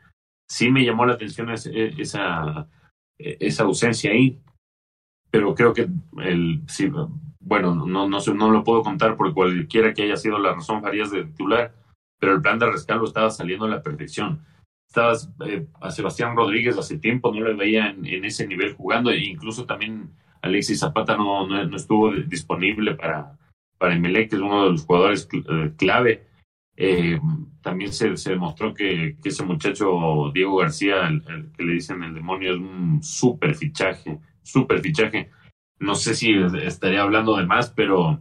[0.48, 2.68] Sí me llamó la atención esa,
[3.18, 4.40] esa ausencia ahí,
[5.34, 5.88] pero creo que
[6.22, 6.88] el, sí,
[7.40, 11.10] bueno, no, no, no lo puedo contar por cualquiera que haya sido la razón Farías
[11.10, 11.74] de titular,
[12.20, 14.44] pero el plan de rescalvo estaba saliendo a la perfección.
[14.88, 19.24] Estabas eh, a Sebastián Rodríguez hace tiempo, no lo veía en, ese nivel jugando, e
[19.24, 23.36] incluso también Alexis Zapata no, no, estuvo disponible para,
[23.76, 26.28] para Emelec, que es uno de los jugadores eh, clave
[26.76, 27.18] eh,
[27.60, 32.14] también se, se demostró que, que, ese muchacho Diego García, el, que le dicen el
[32.14, 35.30] demonio, es un súper fichaje, súper fichaje.
[35.80, 38.20] No sé si estaría hablando de más, pero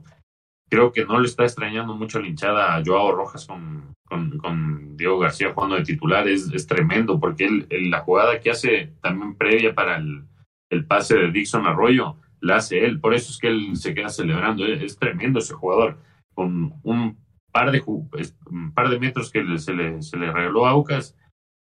[0.70, 3.94] creo que no le está extrañando mucho la hinchada a Joao Rojas con,
[4.40, 6.28] con, Diego García jugando de titular.
[6.28, 10.24] Es, es tremendo, porque él, la jugada que hace también previa para el,
[10.70, 13.00] el pase de Dixon Arroyo, la hace él.
[13.00, 14.66] Por eso es que él se queda celebrando.
[14.66, 16.00] Es, tremendo ese jugador.
[16.34, 17.18] Con un
[17.52, 21.16] par de, un par de metros que se, le, se le regaló a Aucas,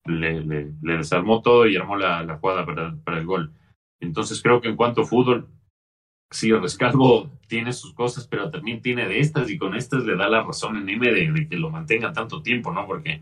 [0.06, 3.54] le, le, desarmó todo y armó la, la jugada para, para, el gol.
[4.00, 5.48] Entonces creo que en cuanto a fútbol,
[6.32, 10.30] sí, Rescalvo tiene sus cosas, pero también tiene de estas y con estas le da
[10.30, 12.86] la razón en M de, que lo mantenga tanto tiempo, ¿no?
[12.86, 13.22] Porque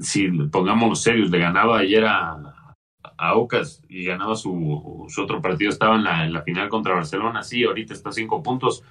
[0.00, 3.34] si pongámonos serios, le ganaba ayer a, a
[3.88, 7.92] y ganaba su, su otro partido, estaba en la, la final contra Barcelona, sí, ahorita
[7.92, 8.84] está a cinco puntos,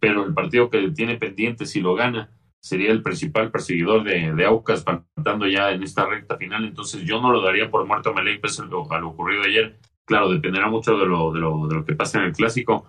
[0.00, 2.30] pero el partido que tiene pendiente, si lo gana,
[2.64, 6.64] sería el principal perseguidor de, de Aucas, faltando ya en esta recta final.
[6.64, 9.78] Entonces yo no lo daría por muerto a Melec pese a lo, ocurrido ayer.
[10.06, 12.86] Claro, dependerá mucho de lo, de, lo, de lo que pase en el clásico,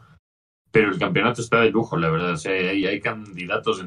[0.71, 2.33] pero el campeonato está de lujo, la verdad.
[2.33, 3.85] O sea, hay, candidatos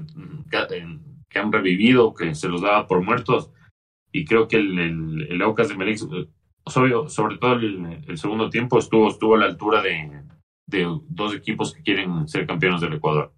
[0.51, 3.51] que han revivido, que se los daba por muertos,
[4.13, 5.99] y creo que el, el, Aucas de Melec,
[6.67, 10.23] sobre, sobre todo el, el, segundo tiempo, estuvo, estuvo a la altura de,
[10.67, 13.33] de dos equipos que quieren ser campeones del Ecuador.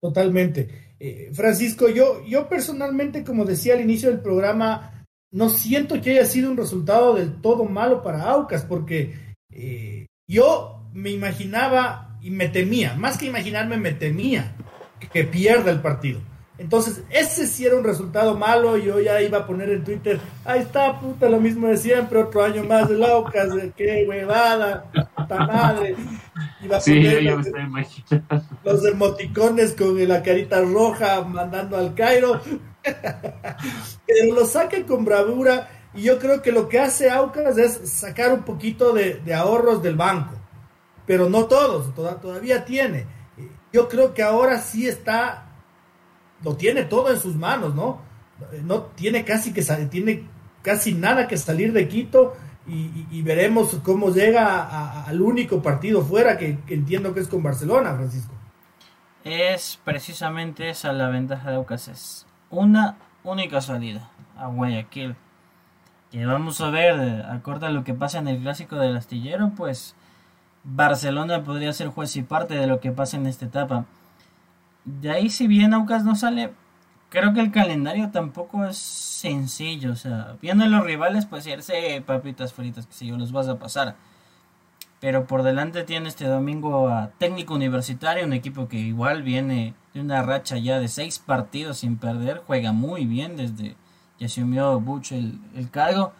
[0.00, 0.94] Totalmente.
[0.98, 4.93] Eh, Francisco, yo, yo personalmente, como decía al inicio del programa,
[5.34, 10.88] no siento que haya sido un resultado del todo malo para Aucas, porque eh, yo
[10.92, 14.54] me imaginaba y me temía, más que imaginarme, me temía
[15.12, 16.20] que pierda el partido
[16.56, 18.76] entonces, ese sí era un resultado malo.
[18.76, 22.44] Yo ya iba a poner en Twitter, ahí está, puta, lo mismo de siempre, otro
[22.44, 24.84] año más de Laucas, qué huevada,
[25.16, 25.96] puta madre.
[26.62, 27.46] Iba a sí, los,
[28.64, 32.40] los, emoticones con la carita roja mandando al Cairo.
[34.06, 35.68] Pero lo saque con bravura.
[35.94, 39.96] Y yo creo que lo que hace Aucas es sacar un poquito de, ahorros del
[39.96, 40.34] banco.
[41.06, 43.06] Pero no todos, todavía tiene.
[43.72, 45.44] Yo creo que ahora sí está
[46.44, 48.00] lo tiene todo en sus manos, ¿no?
[48.62, 50.28] No tiene casi que tiene
[50.62, 56.58] casi nada que salir de Quito y, veremos cómo llega al único partido fuera que,
[56.68, 58.32] entiendo que es con Barcelona, Francisco.
[59.22, 65.16] Es precisamente esa la ventaja de Aucas, es una única salida a Guayaquil.
[66.10, 69.96] Que vamos a ver, acorde a lo que pasa en el clásico del astillero, pues
[70.62, 73.84] Barcelona podría ser juez y parte de lo que pasa en esta etapa.
[74.84, 76.52] De ahí, si bien Aucas no sale,
[77.08, 79.92] creo que el calendario tampoco es sencillo.
[79.92, 83.58] O sea, viendo los rivales, pues irse papitas fritas, que si yo los vas a
[83.58, 83.96] pasar.
[85.00, 90.00] Pero por delante tiene este domingo a Técnico Universitario, un equipo que igual viene de
[90.00, 93.76] una racha ya de seis partidos sin perder, juega muy bien desde
[94.18, 96.12] que asumió Buch el, cargo.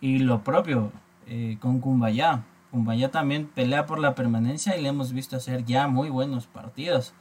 [0.00, 0.92] Y lo propio
[1.26, 2.44] eh, con Cumbayá.
[2.70, 7.14] Cumbayá también pelea por la permanencia y le hemos visto hacer ya muy buenos partidos.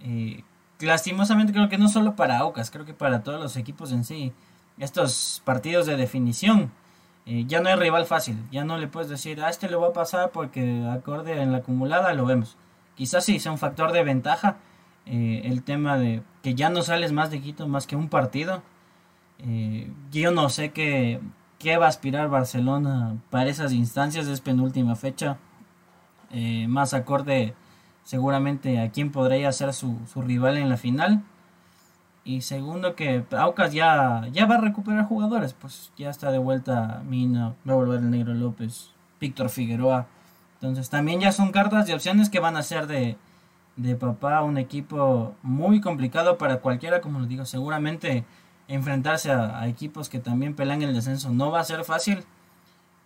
[0.00, 0.44] Eh,
[0.80, 4.32] lastimosamente creo que no solo para Aucas, creo que para todos los equipos en sí,
[4.78, 6.72] estos partidos de definición,
[7.26, 9.88] eh, ya no hay rival fácil, ya no le puedes decir, a este lo va
[9.88, 12.56] a pasar porque acorde en la acumulada lo vemos.
[12.94, 14.58] Quizás sí sea un factor de ventaja
[15.06, 18.62] eh, el tema de que ya no sales más de Quito más que un partido.
[20.10, 21.20] yo no sé qué,
[21.58, 25.38] qué va a aspirar Barcelona para esas instancias, es penúltima fecha,
[26.68, 27.54] más acorde
[28.04, 31.24] seguramente a quién podría ser su, su rival en la final.
[32.24, 37.02] Y segundo que Aucas ya, ya va a recuperar jugadores, pues ya está de vuelta
[37.04, 40.06] Mina, va a volver el Negro López, Víctor Figueroa.
[40.54, 43.18] Entonces también ya son cartas de opciones que van a ser de,
[43.76, 48.24] de papá un equipo muy complicado para cualquiera, como les digo, seguramente
[48.68, 52.24] enfrentarse a, equipos que también pelean el descenso no va a ser fácil,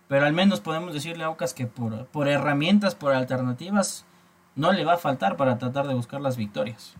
[0.07, 4.05] pero al menos podemos decirle a Aucas que por, por herramientas, por alternativas,
[4.55, 6.95] no le va a faltar para tratar de buscar las victorias.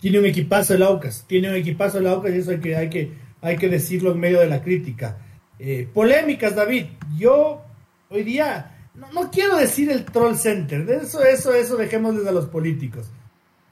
[0.00, 2.88] Tiene un equipazo el Aucas, tiene un equipazo el Aucas y eso hay que, hay
[2.88, 5.18] que, hay que decirlo en medio de la crítica.
[5.58, 6.86] Eh, polémicas, David.
[7.18, 7.62] Yo
[8.08, 12.46] hoy día no, quiero decir el troll center, de eso, eso, eso dejémosles a los
[12.46, 13.06] políticos.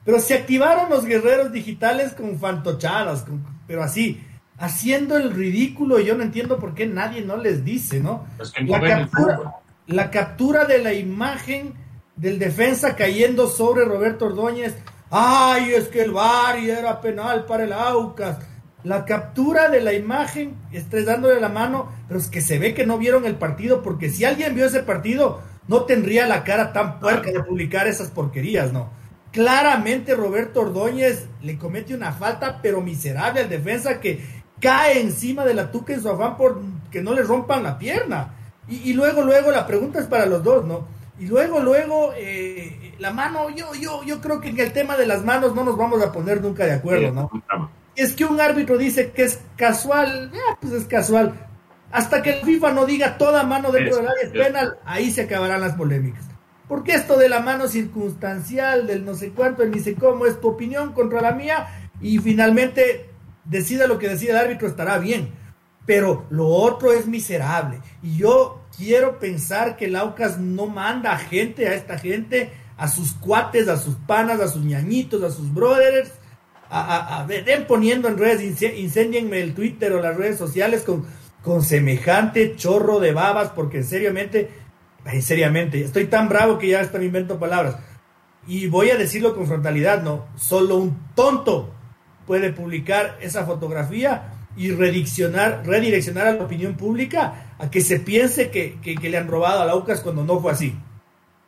[0.05, 3.25] Pero se activaron los guerreros digitales con fantochadas,
[3.67, 4.21] pero así,
[4.57, 8.25] haciendo el ridículo, yo no entiendo por qué nadie no les dice, ¿no?
[8.65, 9.55] la, captura,
[9.87, 11.73] la captura de la imagen
[12.15, 14.75] del defensa cayendo sobre Roberto Ordóñez
[15.11, 18.37] ay, es que el VAR era penal para el Aucas.
[18.83, 22.97] La captura de la imagen, estresándole la mano, pero es que se ve que no
[22.97, 27.31] vieron el partido, porque si alguien vio ese partido, no tendría la cara tan puerca
[27.31, 28.89] de publicar esas porquerías, ¿no?
[29.31, 34.23] Claramente Roberto Ordóñez le comete una falta, pero miserable al defensa que
[34.59, 38.33] cae encima de la tuca en su afán por que no le rompan la pierna.
[38.67, 40.87] Y, luego, luego, la pregunta es para los dos, ¿no?
[41.19, 45.07] Y luego, luego, eh, la mano, yo, yo, yo creo que en el tema de
[45.07, 47.31] las manos no nos vamos a poner nunca de acuerdo, ¿no?
[47.95, 51.33] Es que un árbitro dice que es casual, eh, pues es casual.
[51.91, 55.23] Hasta que el FIFA no diga toda mano dentro del área es penal, ahí se
[55.23, 56.23] acabarán las polémicas.
[56.67, 60.39] Porque esto de la mano circunstancial, del no sé cuánto, el ni sé cómo, es
[60.39, 61.67] tu opinión contra la mía,
[61.99, 63.09] y finalmente
[63.45, 65.31] decida lo que decida el árbitro, estará bien.
[65.85, 67.81] Pero lo otro es miserable.
[68.03, 72.87] Y yo quiero pensar que el Aucas no manda a gente, a esta gente, a
[72.87, 76.11] sus cuates, a sus panas, a sus ñañitos, a sus brothers,
[76.69, 81.05] a, a, ven poniendo en redes, incendienme el Twitter o las redes sociales con,
[81.43, 84.49] con semejante chorro de babas, porque seriamente,
[85.21, 87.77] seriamente, estoy tan bravo que ya hasta me invento palabras.
[88.47, 91.73] Y voy a decirlo con frontalidad, no, solo un tonto
[92.25, 98.51] puede publicar esa fotografía y redireccionar, redireccionar a la opinión pública a que se piense
[98.51, 100.75] que, le han robado a la UCAS cuando no fue así.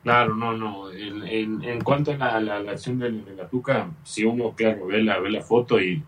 [0.04, 0.92] Claro, no, no.
[0.92, 5.30] En, en, cuanto a la, acción de, la Tuca, si uno, claro, ve la, ve
[5.30, 6.04] la foto y,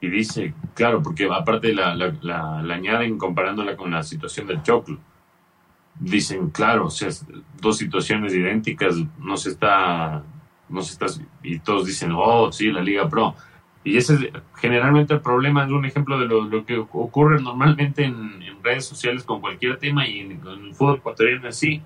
[0.00, 4.98] dice, claro, porque aparte la, la, añaden comparándola con la situación del Choclo.
[5.98, 6.90] Dicen, claro, o
[7.60, 10.22] dos situaciones idénticas, no se está,
[10.68, 11.06] no se está,
[11.42, 13.34] y todos dicen, oh, sí, la Liga Pro
[13.82, 14.20] y ese es
[14.56, 19.40] generalmente el problema, es un ejemplo de lo, que ocurre normalmente en, redes sociales con
[19.40, 21.80] cualquier tema y en, el fútbol ecuatoriano así,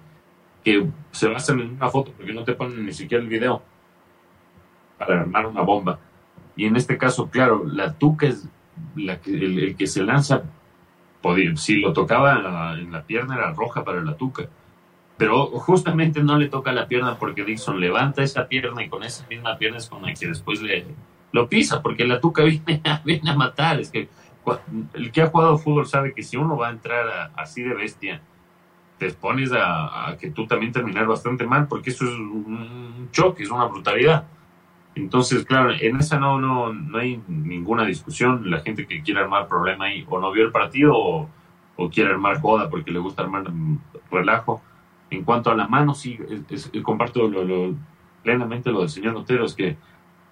[0.65, 3.63] que se basan en una foto porque no te ponen ni siquiera el video
[4.99, 6.01] para armar una bomba.
[6.57, 8.49] Y en este caso, claro, la tuca es
[8.97, 10.43] la que, el, que se lanza,
[11.21, 14.49] podía, si lo tocaba en la, en la pierna era roja para la tuca.
[15.17, 19.27] Pero justamente no le toca la pierna porque Dixon levanta esa pierna y con esa
[19.29, 20.87] misma pierna es con la que después le,
[21.33, 23.81] lo pisa, porque la tuca viene a, viene a matar.
[23.81, 24.09] Es que
[24.95, 28.21] el que ha jugado fútbol sabe que si uno va a entrar así de bestia,
[28.99, 33.51] te expones a, que tú también terminar bastante mal, porque eso es un choque, es
[33.51, 34.25] una brutalidad.
[34.95, 38.49] Entonces, claro, en esa no, no, no hay ninguna discusión.
[38.51, 41.29] La gente que quiere armar problema ahí o no vio el partido o,
[41.93, 43.45] quiere armar joda porque le gusta armar
[44.11, 44.63] relajo.
[45.11, 46.19] En cuanto a la mano, sí,
[46.83, 47.75] comparto lo,
[48.23, 49.77] plenamente lo del señor Otero, es que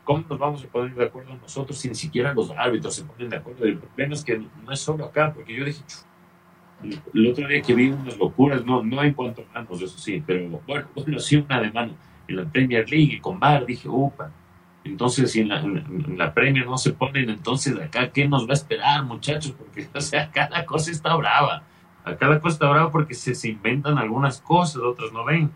[0.04, 3.30] ¿Cómo nos vamos a poner de acuerdo nosotros si ni siquiera los árbitros se ponen
[3.30, 3.64] de acuerdo?
[3.64, 5.82] El problema es que no es solo acá, porque yo dije,
[6.82, 10.22] el otro día que vi unas locuras, no, no en cuanto a manos, eso sí,
[10.26, 11.94] pero bueno, bueno, sí una de mano
[12.28, 14.30] en la Premier League con VAR, dije, upa.
[14.84, 15.62] Entonces, si en la,
[16.16, 19.52] la Premier no se ponen, entonces acá, ¿qué nos va a esperar, muchachos?
[19.52, 21.62] Porque, o sea, cada cosa está brava.
[22.04, 25.52] Acá la cosa está brava porque se, se inventan algunas cosas, otras no ven.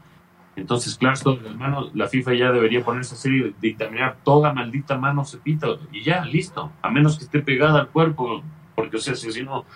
[0.55, 4.97] Entonces, claro, esto manos, la FIFA ya debería ponerse a hacer y dictaminar toda maldita
[4.97, 6.73] mano se pita y ya, listo.
[6.81, 8.42] A menos que esté pegada al cuerpo,
[8.75, 9.67] porque, o sea, si no,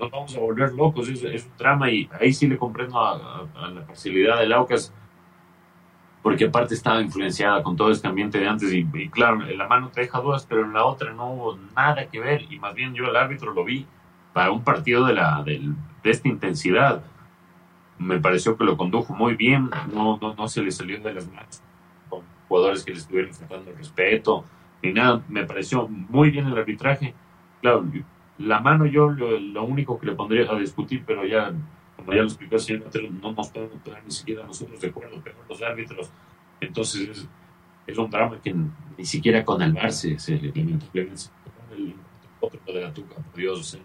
[0.00, 3.82] nos vamos a volver locos, es, un trama y ahí sí le comprendo a, la
[3.82, 4.92] facilidad del Aucas,
[6.22, 9.90] porque aparte estaba influenciada con todo este ambiente de antes y, claro, en la mano
[9.90, 12.94] te deja dudas, pero en la otra no hubo nada que ver y más bien
[12.94, 13.86] yo el árbitro lo vi
[14.32, 15.60] para un partido de, la, de,
[16.02, 17.02] de esta intensidad
[18.00, 21.28] me pareció que lo condujo muy bien, no, no, no se le salió de las
[21.28, 21.62] manos
[22.08, 24.44] con jugadores que le estuvieron faltando respeto,
[24.82, 27.14] ni nada, me pareció muy bien el arbitraje.
[27.60, 27.84] Claro,
[28.40, 31.52] la mano yo lo, único que le pondría a discutir, pero ya,
[31.96, 32.82] como ya lo explicó el señor
[33.20, 36.10] no nos podemos poner ni siquiera nosotros de acuerdo, pero los árbitros
[36.60, 37.28] Entonces
[37.86, 40.78] es, un drama que ni siquiera con el Bar se, se el
[42.40, 43.78] otro de la tuca, por Dios.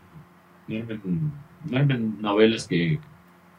[0.67, 2.99] no armen, novelas que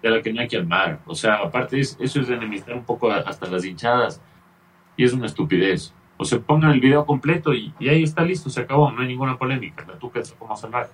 [0.02, 1.00] de las que no hay que armar.
[1.06, 4.22] O sea, aparte eso es enemistar un poco hasta las hinchadas
[4.96, 5.92] y es una estupidez.
[6.18, 9.38] O se pongan el video completo y, ahí está listo, se acabó, no hay ninguna
[9.38, 9.84] polémica.
[9.86, 10.90] La tuca es como salvaje.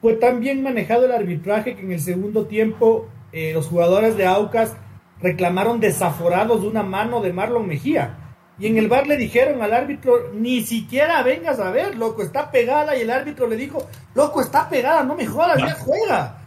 [0.00, 4.26] Fue tan bien manejado el arbitraje que en el segundo tiempo eh, los jugadores de
[4.26, 4.76] Aucas
[5.20, 8.16] reclamaron desaforados de una mano de Marlon Mejía.
[8.58, 12.50] Y en el bar le dijeron al árbitro, ni siquiera vengas a ver, loco, está
[12.50, 12.94] pegada.
[12.96, 16.46] Y el árbitro le dijo, loco, está pegada, no me jodas, ya juega.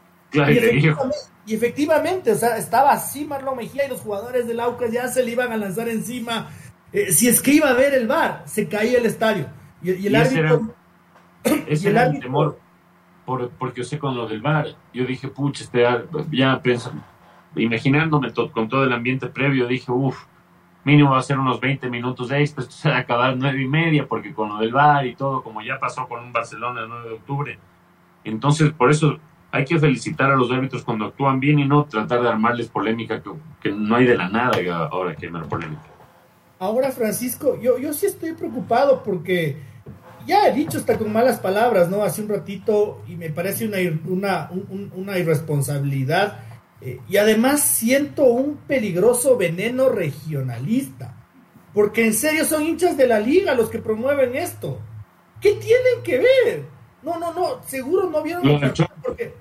[1.46, 5.24] y, efectivamente, o sea, estaba así Marlon Mejía y los jugadores del Aucas ya se
[5.24, 6.52] le iban a lanzar encima.
[6.94, 9.48] Eh, si es que iba a ver el bar, se caía el estadio.
[9.82, 10.74] Y, el árbitro...
[11.68, 12.58] Ese era, el temor,
[13.26, 15.84] por, porque yo sé con lo del bar, yo dije, pucha, este,
[16.32, 17.04] ya pensando,
[17.56, 20.24] imaginándome con todo el ambiente previo, dije, uff,
[20.86, 23.62] mínimo va a ser unos 20 minutos de esto, esto se va a acabar nueve
[23.62, 26.82] y media, porque con lo del bar y todo, como ya pasó con un Barcelona
[26.82, 27.60] el 9 de octubre.
[28.24, 29.20] Entonces, por eso
[29.52, 33.22] hay que felicitar a los árbitros cuando actúan bien y no tratar de armarles polémica,
[33.62, 35.93] que, no hay de la nada ahora que armar polémica.
[36.64, 39.58] Ahora, Francisco, yo, yo sí estoy preocupado porque
[40.26, 42.06] ya he dicho hasta con malas palabras, ¿no?
[42.06, 44.50] Hace un ratito y me parece una, una,
[44.96, 46.40] una irresponsabilidad
[46.80, 51.18] eh, y además siento un peligroso veneno regionalista.
[51.74, 54.80] Porque en serio son hinchas de la liga los que promueven esto.
[55.42, 56.64] ¿Qué tienen que ver?
[57.02, 58.44] No, no, no, seguro no vieron
[59.04, 59.34] porque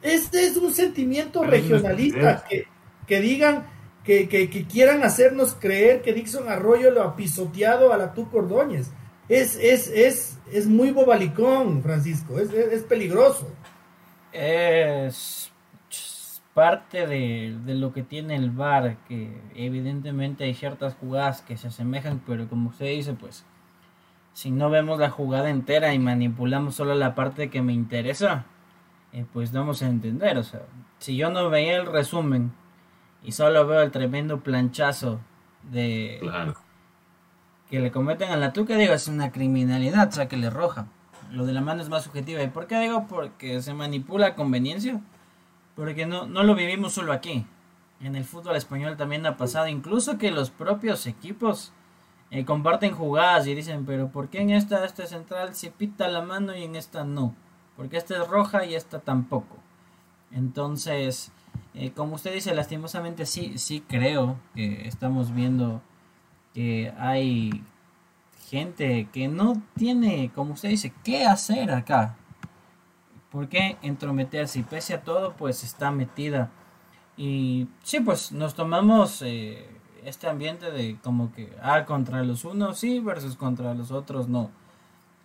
[0.00, 2.68] este es un sentimiento regionalista que,
[3.04, 3.66] que digan
[4.08, 8.90] que, quieran hacernos creer que Dixon Arroyo lo ha pisoteado a la Tu Cordóñez.
[9.28, 13.50] Es, es, es, es muy bobalicón, Francisco, es, es peligroso.
[14.32, 15.52] Es
[16.54, 22.22] parte de, lo que tiene el VAR, que evidentemente hay ciertas jugadas que se asemejan,
[22.26, 23.44] pero como usted dice, pues
[24.32, 28.46] si no vemos la jugada entera y manipulamos solo la parte que me interesa,
[29.12, 30.38] eh, pues vamos a entender.
[30.38, 30.62] O sea,
[30.98, 32.52] si yo no veía el resumen
[33.22, 35.20] y solo veo el tremendo planchazo
[35.70, 36.20] de
[37.70, 40.86] que le cometen a la tuca, digo, es una criminalidad, le roja.
[41.30, 42.42] Lo de la mano es más subjetiva.
[42.42, 43.06] ¿Y por qué digo?
[43.06, 45.00] Porque se manipula a conveniencia.
[45.76, 47.44] Porque no, no lo vivimos solo aquí.
[48.00, 49.68] En el fútbol español también ha pasado.
[49.68, 51.72] Incluso que los propios equipos
[52.30, 56.22] eh, comparten jugadas y dicen, pero ¿por qué en esta, este central se pita la
[56.22, 57.34] mano y en esta no?
[57.76, 59.56] Porque esta es roja y esta tampoco.
[60.30, 61.32] Entonces,
[61.80, 65.80] eh, como usted dice, lastimosamente sí, sí creo que estamos viendo
[66.52, 67.62] que hay
[68.48, 72.16] gente que no tiene, como usted dice, qué hacer acá.
[73.30, 74.58] ¿Por qué entrometerse?
[74.58, 76.50] Y pese a todo, pues está metida.
[77.16, 79.68] Y sí, pues nos tomamos eh,
[80.04, 84.50] este ambiente de como que, ah, contra los unos sí versus contra los otros no.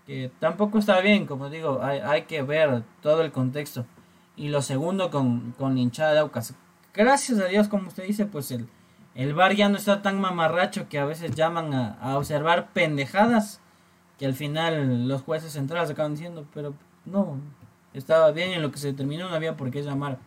[0.06, 3.88] Que tampoco está bien, como digo, hay, hay que ver todo el contexto.
[4.36, 6.56] Y lo segundo con, con hinchada de Aucas.
[6.94, 8.68] Gracias a Dios, como usted dice, pues el,
[9.16, 13.62] el bar ya no está tan mamarracho que a veces llaman a, a observar pendejadas
[14.18, 16.74] que al final los jueces centrales acaban diciendo, pero
[17.06, 17.40] no,
[17.94, 20.20] estaba bien en lo que se determinó, no había por qué llamar.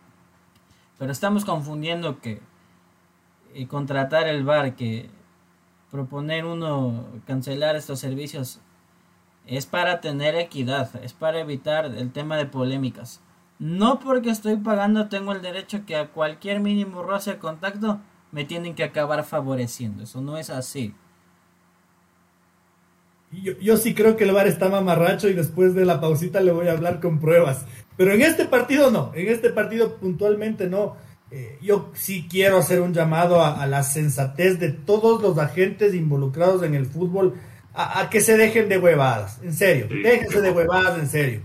[0.97, 2.41] Pero estamos confundiendo que
[3.53, 5.09] eh, contratar el bar, que
[5.91, 8.59] proponer uno cancelar estos servicios,
[9.45, 13.21] es para tener equidad, es para evitar el tema de polémicas.
[13.59, 17.99] No porque estoy pagando tengo el derecho que a cualquier mínimo roce de contacto
[18.31, 20.03] me tienen que acabar favoreciendo.
[20.03, 20.93] Eso no es así.
[23.31, 26.51] Yo, yo, sí creo que el VAR está mamarracho y después de la pausita le
[26.51, 27.65] voy a hablar con pruebas.
[27.97, 30.95] Pero en este partido no, en este partido puntualmente no.
[31.29, 36.63] Eh, yo sí quiero hacer un llamado a, la sensatez de todos los agentes involucrados
[36.63, 37.33] en el fútbol
[37.73, 41.41] a, que se dejen de huevadas, en serio, déjense de huevadas, en serio.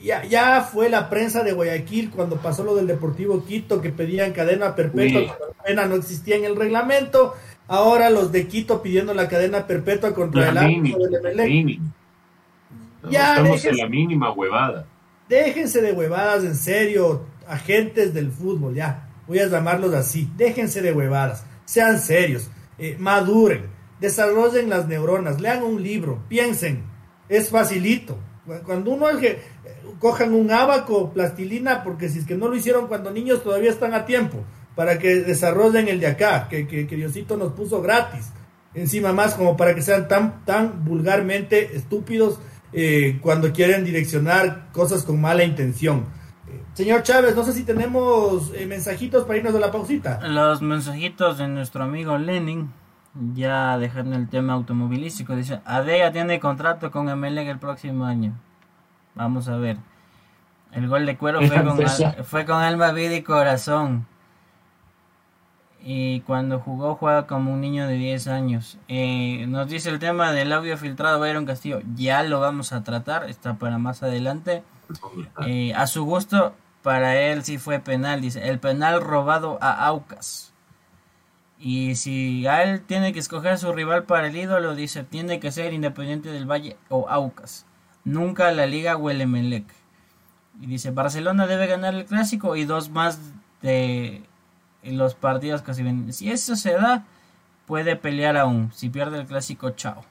[0.00, 4.32] Ya, ya fue la prensa de Guayaquil cuando pasó lo del Deportivo Quito que pedían
[4.32, 7.34] cadena perpetua, la cadena no existía en el reglamento
[7.68, 11.80] Ahora los de Quito pidiendo la cadena perpetua contra el árbitro del
[13.10, 14.86] Ya, Estamos en la mínima huevada.
[15.28, 19.10] Déjense de huevadas, en serio, agentes del fútbol, ya.
[19.26, 20.30] Voy a llamarlos así.
[20.38, 21.44] Déjense de huevadas.
[21.66, 22.50] Sean serios.
[22.78, 23.66] Eh, maduren.
[24.00, 25.38] Desarrollen las neuronas.
[25.38, 26.24] Lean un libro.
[26.28, 26.84] Piensen.
[27.28, 28.18] Es facilito.
[28.64, 29.40] Cuando uno es que eh,
[29.98, 33.94] cojan un abaco, plastilina, porque si es que no lo hicieron cuando niños todavía están
[33.94, 34.44] a tiempo
[34.74, 38.30] para que desarrollen el de acá, que, que, Diosito nos puso gratis.
[38.74, 42.38] Encima más como para que sean tan, tan vulgarmente estúpidos
[42.72, 46.06] eh, cuando quieren direccionar cosas con mala intención.
[46.74, 50.20] Señor Chávez, no sé si tenemos eh, mensajitos para irnos de la pausita.
[50.28, 52.70] Los mensajitos de nuestro amigo Lenin,
[53.34, 58.34] ya dejando el tema automovilístico, dice, Adea tiene contrato con MLG el próximo año.
[59.14, 59.78] Vamos a ver.
[60.72, 61.78] El gol de cuero fue con,
[62.24, 64.06] fue con alma, vida y corazón.
[65.80, 68.78] Y cuando jugó, juega como un niño de 10 años.
[68.88, 71.80] Eh, nos dice el tema del audio filtrado Byron Castillo.
[71.94, 74.62] Ya lo vamos a tratar, está para más adelante.
[75.46, 78.20] Eh, a su gusto, para él sí fue penal.
[78.20, 80.47] Dice, el penal robado a Aucas.
[81.58, 85.50] Y si a él tiene que escoger su rival para el ídolo, dice, tiene que
[85.50, 87.66] ser Independiente del Valle o Aucas.
[88.04, 89.64] Nunca la Liga o el Emelec.
[90.60, 93.20] Y dice, Barcelona debe ganar el clásico y dos más
[93.62, 94.22] de
[94.82, 96.12] los partidos que se vienen.
[96.12, 97.04] Si eso se da,
[97.66, 98.70] puede pelear aún.
[98.72, 100.04] Si pierde el clásico, chao.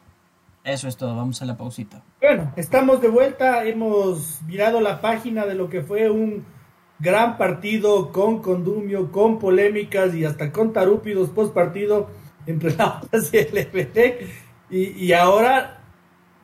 [0.64, 2.02] Eso es todo, vamos a la pausita.
[2.22, 6.44] Bueno, estamos de vuelta, hemos mirado la página de lo que fue un
[7.00, 12.10] gran partido con condumio, con polémicas y hasta con tarúpidos post partido
[12.46, 14.18] entre la y el
[14.70, 15.78] y, y ahora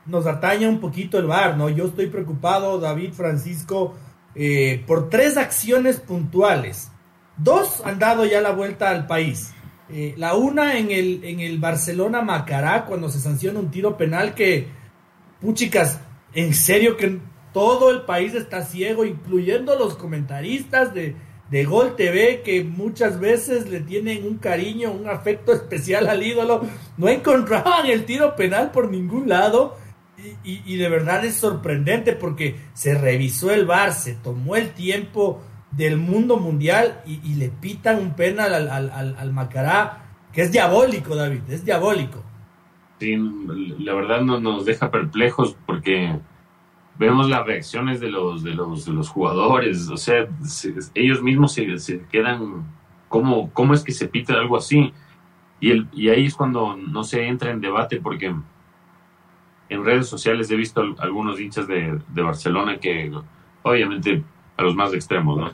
[0.05, 1.69] nos ataña un poquito el bar, ¿no?
[1.69, 3.95] Yo estoy preocupado, David Francisco,
[4.35, 6.91] eh, por tres acciones puntuales.
[7.37, 9.53] Dos han dado ya la vuelta al país.
[9.89, 14.33] Eh, la una en el, en el Barcelona Macará, cuando se sanciona un tiro penal
[14.33, 14.67] que,
[15.39, 15.99] puchicas,
[16.33, 17.19] en serio que
[17.53, 21.15] todo el país está ciego, incluyendo los comentaristas de,
[21.49, 26.61] de Gol TV, que muchas veces le tienen un cariño, un afecto especial al ídolo.
[26.97, 29.77] No encontraban el tiro penal por ningún lado.
[30.43, 35.41] Y, de verdad es sorprendente porque se revisó el bar, se tomó el tiempo
[35.71, 41.15] del mundo mundial y, le pitan un penal al, al, al, Macará, que es diabólico,
[41.15, 42.23] David, es diabólico.
[42.99, 43.17] Sí,
[43.79, 46.17] la verdad no, nos deja perplejos porque
[46.97, 50.27] vemos las reacciones de los, de los, de los jugadores, o sea,
[50.93, 52.65] ellos mismos se, se, quedan,
[53.09, 54.93] ¿cómo, ¿cómo es que se pita algo así?
[55.59, 58.35] Y, el, y ahí es cuando no se entra en debate porque
[59.69, 63.11] en redes sociales he visto algunos hinchas de, Barcelona que,
[63.63, 64.23] obviamente,
[64.57, 65.51] a los más extremos, ¿no?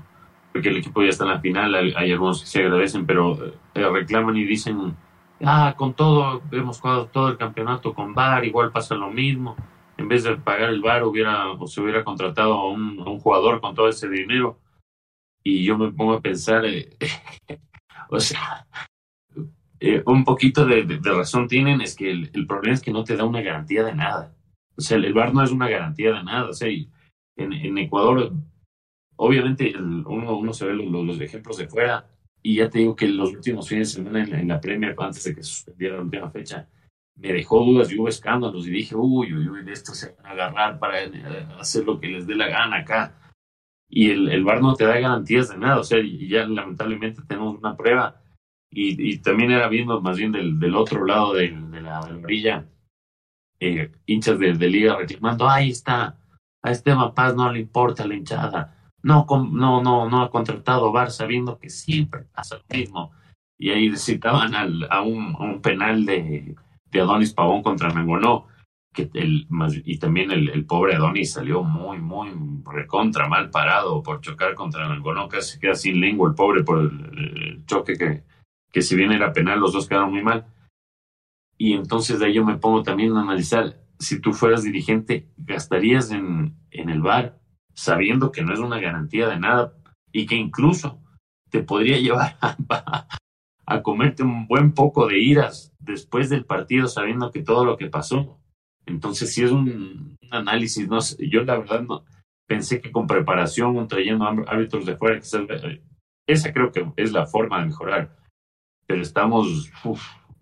[0.51, 3.37] Porque el equipo ya está en la final, hay, algunos que se agradecen, pero
[3.75, 4.95] eh, reclaman y dicen,
[5.43, 9.55] ah, con todo, hemos jugado todo el campeonato con VAR, igual pasa lo mismo.
[9.99, 13.75] En vez de pagar el VAR, hubiera, o se hubiera contratado a un, jugador con
[13.75, 14.57] todo ese dinero.
[15.43, 16.95] Y yo me pongo a pensar, eh,
[18.09, 18.65] o sea,
[19.81, 23.25] eh, un poquito de, razón tienen, es que el, problema es que no te da
[23.25, 24.33] una garantía de nada.
[24.77, 26.49] O sea, el, VAR no es una garantía de nada.
[26.49, 26.69] O sea,
[27.35, 28.31] en, Ecuador,
[29.17, 32.07] obviamente uno, uno se ve los, ejemplos de fuera
[32.41, 35.35] y ya te digo que los últimos fines de semana en, la Premier, antes de
[35.35, 36.69] que suspendiera la última fecha,
[37.19, 40.25] me dejó dudas y hubo escándalos y dije, uy, uy, uy, de esto se van
[40.25, 43.15] a agarrar para eh, hacer lo que les dé la gana acá.
[43.89, 45.79] Y el, el VAR no te da garantías de nada.
[45.79, 48.21] O sea, y ya lamentablemente tenemos una prueba
[48.71, 51.51] y, también era viendo más bien del, del otro lado de,
[51.81, 52.65] la,
[53.59, 56.17] eh, hinchas de, Liga reclamando, ahí está,
[56.61, 61.11] a Esteban Paz no le importa la hinchada, no, no, no, no ha contratado VAR
[61.11, 63.11] sabiendo que siempre pasa lo mismo.
[63.57, 64.53] Y ahí citaban
[64.89, 66.55] a, un, un penal de,
[66.91, 68.47] de Adonis Pavón contra Mengonó,
[68.93, 69.47] que el,
[69.85, 72.31] y también el, pobre Adonis salió muy, muy
[72.65, 77.63] recontra mal parado por chocar contra Mengonó, casi queda sin lengua el pobre por el
[77.65, 78.23] choque que,
[78.71, 80.47] que si bien era penal, los dos quedaron muy mal.
[81.57, 86.11] Y entonces de ahí yo me pongo también a analizar, si tú fueras dirigente, ¿gastarías
[86.11, 87.39] en, en el bar
[87.73, 89.73] sabiendo que no es una garantía de nada
[90.11, 91.01] y que incluso
[91.49, 93.07] te podría llevar a,
[93.69, 97.87] a comerte un buen poco de iras después del partido sabiendo que todo lo que
[97.87, 98.39] pasó?
[98.85, 102.03] Entonces si es un, análisis, no yo la verdad no
[102.47, 105.19] pensé que con preparación, trayendo árbitros de fuera,
[106.27, 108.19] esa creo que es la forma de mejorar
[108.89, 109.71] pero estamos,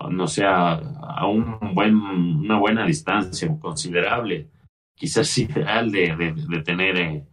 [0.10, 4.50] no sé, a, un buen, una buena distancia, considerable,
[4.96, 7.28] quizás ideal de, de, tener eh,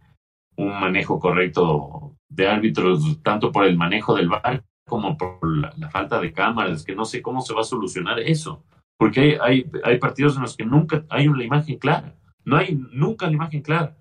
[0.57, 6.19] un manejo correcto de árbitros, tanto por el manejo del bar como por la, falta
[6.19, 8.63] de cámaras, que no sé cómo se va a solucionar eso,
[8.97, 12.15] porque hay, hay, partidos en los que nunca hay una imagen clara,
[12.45, 13.97] no hay nunca la imagen clara.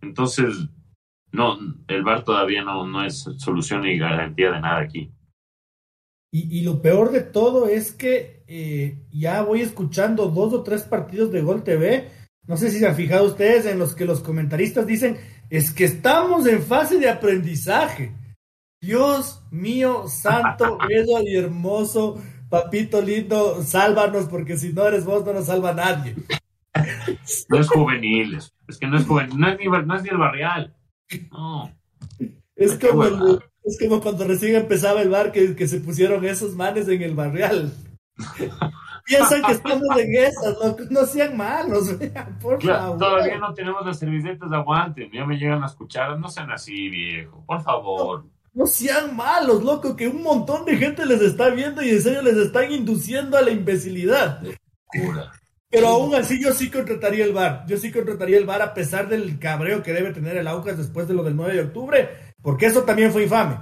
[0.00, 0.68] Entonces,
[1.32, 1.58] no,
[1.88, 5.10] el VAR todavía no, no es solución ni garantía de nada aquí.
[6.36, 11.30] Y, lo peor de todo es que eh, ya voy escuchando dos o tres partidos
[11.30, 12.08] de Gol TV.
[12.48, 15.16] No sé si se han fijado ustedes en los que los comentaristas dicen,
[15.48, 18.12] es que estamos en fase de aprendizaje.
[18.84, 25.32] Dios mío, santo, bello y hermoso, papito lindo, sálvanos, porque si no eres vos no
[25.32, 26.14] nos salva nadie.
[27.48, 30.18] No es juvenil, es que no es juvenil, no es ni, no es ni el
[30.18, 30.76] barrial.
[31.32, 31.72] No.
[32.56, 33.04] Es como,
[33.64, 37.14] es como cuando recién empezaba el bar que, que se pusieron esos manes en el
[37.14, 37.72] barrial.
[39.06, 41.94] Piensan que estamos en esas, no, no sean malos,
[42.40, 42.98] por favor.
[42.98, 46.88] Todavía no tenemos las servicetas de aguante, ya me llegan las cucharas, no sean así,
[46.88, 48.24] viejo, por favor.
[48.24, 48.33] No,
[48.66, 52.36] sean malos, loco, que un montón de gente les está viendo y en serio les
[52.36, 54.40] están induciendo a la imbecilidad.
[55.70, 57.64] Pero aún así yo sí contrataría el bar.
[57.66, 61.08] Yo sí contrataría el bar a pesar del cabreo que debe tener el Aucas después
[61.08, 63.58] de lo del 9 de octubre, porque eso también fue infame.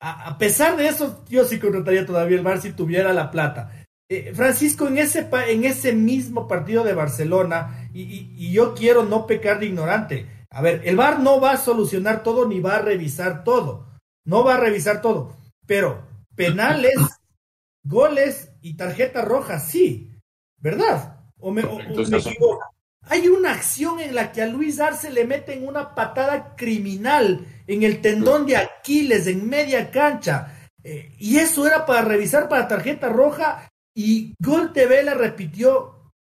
[0.00, 3.86] A, pesar de eso, yo sí contrataría todavía el bar si tuviera la plata.
[4.06, 9.60] Eh, Francisco, en ese, en ese mismo partido de Barcelona, y, yo quiero no pecar
[9.60, 13.44] de ignorante, a ver, el VAR no va a solucionar todo ni va a revisar
[13.44, 13.93] todo,
[14.24, 16.94] no va a revisar todo, pero penales,
[17.84, 20.18] goles y tarjeta roja, sí,
[20.58, 21.20] ¿verdad?
[21.38, 22.60] O me, equivoco.
[23.06, 27.82] Hay una acción en la que a Luis Arce le meten una patada criminal en
[27.82, 30.70] el tendón de Aquiles en media cancha.
[30.82, 36.12] Eh, y eso era para revisar para tarjeta roja y Gol TV la repitió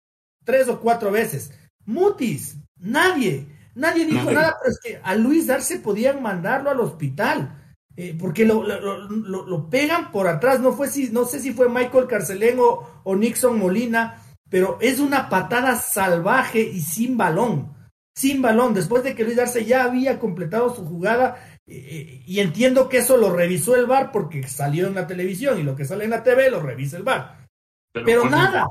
[0.44, 1.52] tres o cuatro veces.
[1.86, 7.63] Mutis, nadie, nadie dijo nada, pero es que a Luis Darce podían mandarlo al hospital.
[7.96, 12.08] Eh, porque lo, lo, pegan por atrás, no fue si, no sé si fue Michael
[12.08, 14.20] Carcelén o, Nixon Molina,
[14.50, 17.72] pero es una patada salvaje y sin balón,
[18.16, 21.38] sin balón, después de que Luis Darce ya había completado su jugada,
[21.68, 25.60] eh, eh, y entiendo que eso lo revisó el VAR porque salió en la televisión
[25.60, 27.48] y lo que sale en la TV lo revisa el VAR.
[27.92, 28.68] Pero, nada.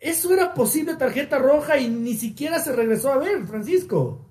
[0.00, 4.29] Eso era posible tarjeta roja y ni siquiera se regresó a ver, Francisco.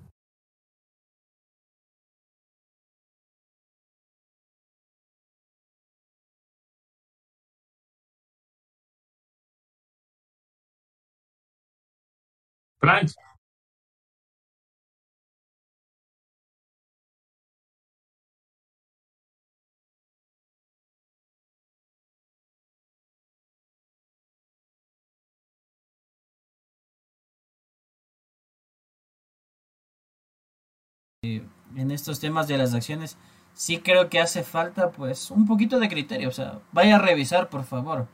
[31.76, 33.16] En estos temas de las acciones,
[33.54, 36.28] sí creo que hace falta pues un poquito de criterio.
[36.28, 38.08] O sea, vaya a revisar, por favor.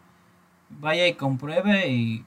[0.70, 2.24] Vaya y compruebe y...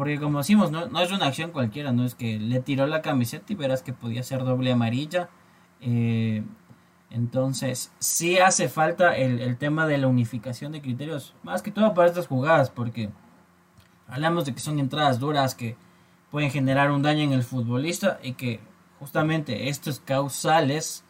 [0.00, 3.02] Porque como decimos, no, no es una acción cualquiera, no es que le tiró la
[3.02, 5.28] camiseta y verás que podía ser doble amarilla.
[5.82, 6.42] Eh,
[7.10, 12.08] entonces, sí hace falta el, tema de la unificación de criterios, más que todo para
[12.08, 13.10] estas jugadas, porque
[14.08, 15.76] hablamos de que son entradas duras que
[16.30, 18.58] pueden generar un daño en el futbolista y que
[19.00, 21.04] justamente estos causales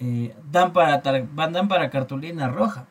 [0.00, 2.88] eh, dan, para dan para cartulina roja.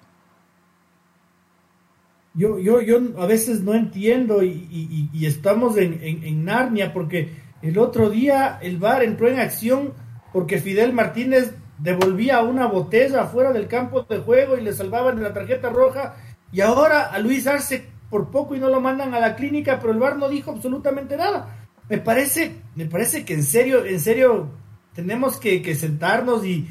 [2.36, 7.30] Yo, yo, yo a veces no entiendo y, estamos en, en, Narnia porque
[7.62, 9.94] el otro día el VAR entró en acción
[10.32, 15.22] porque Fidel Martínez devolvía una botella fuera del campo de juego y le salvaban de
[15.22, 16.16] la tarjeta roja
[16.52, 19.92] y ahora a Luis Arce por poco y no lo mandan a la clínica, pero
[19.92, 21.68] el VAR no dijo absolutamente nada.
[21.90, 24.50] Me parece, me parece que en serio, en serio,
[24.94, 26.68] tenemos que, sentarnos y,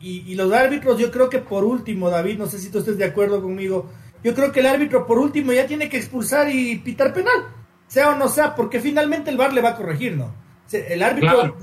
[0.00, 3.04] y, los árbitros, yo creo que por último, David, no sé si tú estés de
[3.04, 3.90] acuerdo conmigo,
[4.22, 7.48] yo creo que el árbitro por último ya tiene que expulsar y pitar penal,
[7.86, 10.34] sea o no sea, porque finalmente el VAR le va a corregir, ¿no?
[10.72, 11.58] El árbitro,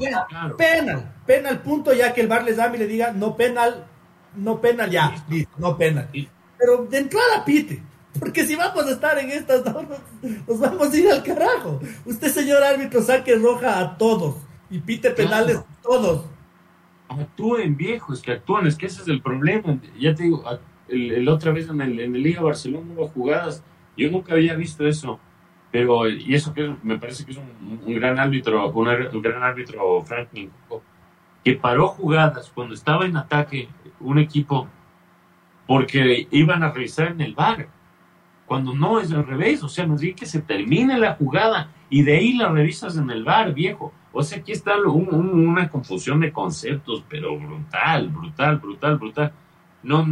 [0.57, 3.87] penal, penal, punto, ya que el VAR les da y le diga, no penal,
[4.35, 5.25] no penal, ya,
[5.57, 6.09] no penal.
[6.57, 7.81] Pero de entrada pite.
[8.19, 9.99] Porque si vamos a estar en estas normas,
[10.47, 11.79] nos vamos a ir al carajo.
[12.05, 14.35] Usted, señor árbitro, saque roja a todos
[14.69, 16.25] y pite penales a todos.
[17.09, 19.79] Actúen, viejos, que actúen, es que ese es el problema.
[19.99, 20.43] Ya te digo,
[20.89, 23.63] el, otra vez en el, en el Liga Barcelona hubo jugadas,
[23.95, 25.19] yo nunca había visto eso,
[25.71, 30.51] pero, y eso que me parece que es un, gran árbitro, un, gran árbitro, Franklin,
[31.43, 33.67] que paró jugadas cuando estaba en ataque
[33.99, 34.67] un equipo
[35.65, 37.67] porque iban a revisar en el bar
[38.47, 42.03] cuando no es al revés, o sea, nos dice que se termine la jugada y
[42.03, 43.93] de ahí la revisas en el bar, viejo.
[44.13, 49.33] O sea, aquí está una confusión de conceptos, pero brutal, brutal, brutal, brutal.
[49.83, 50.07] No,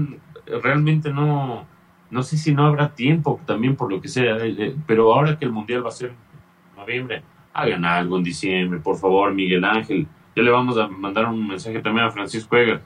[0.46, 1.66] realmente no,
[2.10, 5.38] no sé si no habrá tiempo también por lo que sea, eh, eh, pero ahora
[5.38, 6.14] que el Mundial va a ser
[6.76, 7.24] noviembre,
[7.54, 10.08] hagan algo en diciembre, por favor, Miguel Ángel.
[10.36, 12.82] Ya le vamos a mandar un mensaje también a Francisco Eger.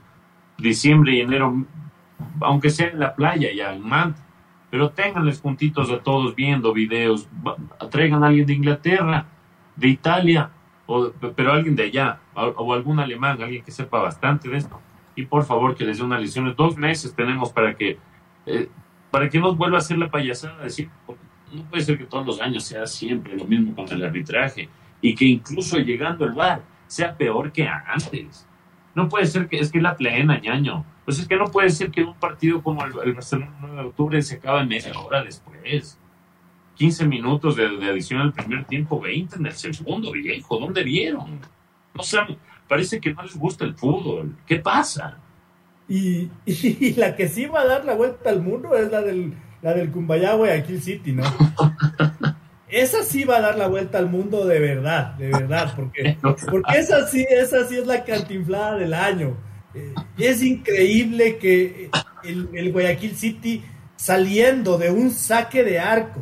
[0.57, 1.65] Diciembre y enero,
[2.41, 4.29] aunque sea en la playa, ya en Manta
[4.69, 7.27] pero ténganles puntitos a todos viendo videos,
[7.89, 9.25] traigan a alguien de Inglaterra,
[9.75, 10.51] de Italia,
[10.85, 14.79] o, pero alguien de allá, o, algún alemán, alguien que sepa bastante de esto,
[15.19, 16.53] y por favor que les dé una lección.
[16.55, 17.97] Dos meses tenemos para que,
[18.45, 18.69] eh,
[19.11, 20.89] para que no vuelva a hacer la payasada, decir,
[21.51, 24.69] no puede ser que todos los años sea siempre lo mismo con el arbitraje,
[25.01, 28.47] y que incluso llegando al bar sea peor que antes.
[28.95, 30.85] No puede ser que es que la plena, ñaño.
[31.03, 34.21] Pues es que no puede ser que un partido como el, Barcelona 9 de octubre
[34.21, 35.99] se acabe media hora después.
[36.75, 40.59] 15 minutos de, adición al primer tiempo, 20 en el segundo, viejo.
[40.59, 41.41] ¿Dónde vieron?
[41.93, 42.19] No sé,
[42.69, 44.37] parece que no les gusta el fútbol.
[44.45, 45.17] ¿Qué pasa?
[45.89, 49.33] Y, y, la que sí va a dar la vuelta al mundo es la del,
[49.61, 51.23] la del Cumbayá Guayaquil City, ¿no?
[52.69, 56.77] esa sí va a dar la vuelta al mundo de verdad, de verdad, porque, porque
[56.77, 59.35] esa sí, esa sí es la cantinflada del año.
[59.73, 61.89] Eh, es increíble que
[62.23, 63.63] el, el, Guayaquil City
[63.95, 66.21] saliendo de un saque de arco,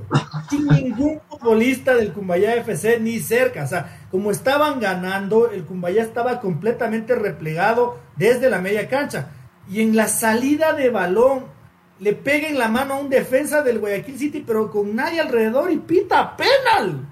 [0.49, 6.03] sin ningún futbolista del Cumbayá FC ni cerca, o sea, como estaban ganando, el Cumbayá
[6.03, 9.31] estaba completamente replegado desde la media cancha.
[9.69, 11.45] Y en la salida de balón,
[11.99, 15.71] le pega en la mano a un defensa del Guayaquil City, pero con nadie alrededor
[15.71, 17.07] y pita penal.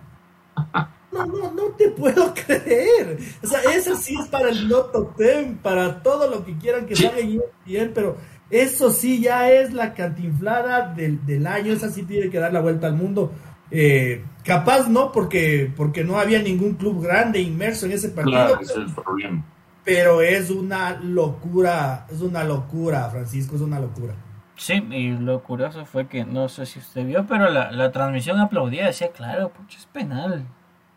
[1.12, 3.18] No, no, no te puedo creer.
[3.43, 6.96] O sea, eso sí es para el Noto Ten, para todo lo que quieran que
[6.96, 7.22] salga
[7.66, 8.18] bien, pero
[8.50, 11.74] eso sí ya es la cantinflada del, del año.
[11.74, 13.32] Esa sí tiene que dar la vuelta al mundo.
[13.72, 18.59] Eh, capaz no, porque, porque no había ningún club grande inmerso en ese partido.
[18.59, 19.43] es el problema.
[19.84, 24.16] Pero es una locura, es una locura, Francisco, es una locura.
[24.55, 28.39] Sí, y lo curioso fue que, no sé si usted vio, pero la, la transmisión
[28.39, 30.45] aplaudía, decía, claro, pucha, es penal.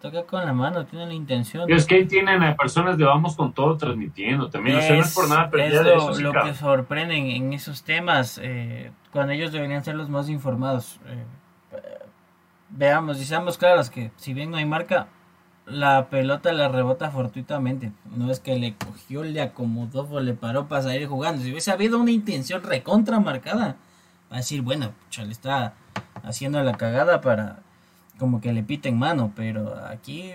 [0.00, 1.68] Toca con la mano, tiene la intención.
[1.68, 4.78] Y es que ahí tienen a personas de Vamos con todo transmitiendo también.
[4.78, 9.32] Es, no es por nada es lo, lo que sorprende en esos temas, eh, cuando
[9.32, 11.00] ellos deberían ser los más informados.
[11.06, 11.24] Eh,
[12.70, 15.08] veamos y seamos claros que si bien no hay marca,
[15.70, 17.92] la pelota la rebota fortuitamente.
[18.16, 21.42] No es que le cogió, le acomodó o le paró para salir jugando.
[21.42, 23.76] Si hubiese habido una intención recontra marcada,
[24.30, 25.74] va a decir, bueno, pucha, le está
[26.22, 27.60] haciendo la cagada para
[28.18, 29.32] como que le piten mano.
[29.36, 30.34] Pero aquí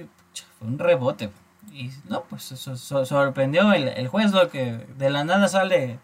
[0.59, 1.31] fue un rebote.
[1.71, 2.75] Y no, pues eso
[3.05, 5.99] sorprendió el, el, juez lo que de la nada sale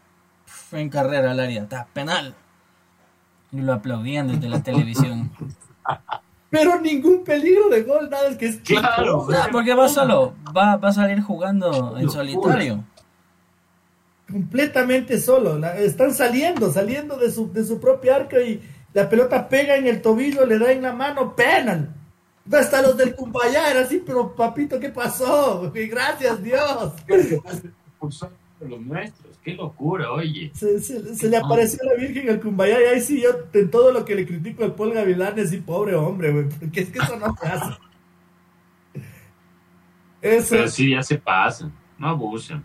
[0.71, 1.63] en carrera al área.
[1.63, 2.33] Está penal.
[3.51, 5.31] Y lo aplaudían desde la televisión.
[6.49, 9.27] Pero ningún peligro de gol, nada, es que es claro.
[9.51, 12.83] porque va solo, va, va a salir jugando en solitario.
[14.31, 18.61] Completamente solo, están saliendo, saliendo de su, de su propia arca y
[18.93, 21.95] la pelota pega en el tobillo, le da en la mano, penal.
[22.51, 25.71] Hasta los del Cumbayá era así, pero papito, ¿qué pasó?
[25.73, 26.93] Gracias Dios.
[28.61, 30.51] Los nuestros qué locura, oye.
[30.53, 34.15] Se, le apareció la Virgen al Cumbayá y ahí sí yo en todo lo que
[34.15, 37.47] le critico al Paul Gavilán es pobre hombre, güey, porque es que eso no se
[37.47, 37.73] hace.
[40.21, 40.49] Eso.
[40.51, 42.63] Pero sí, ya se pasan, no abusen.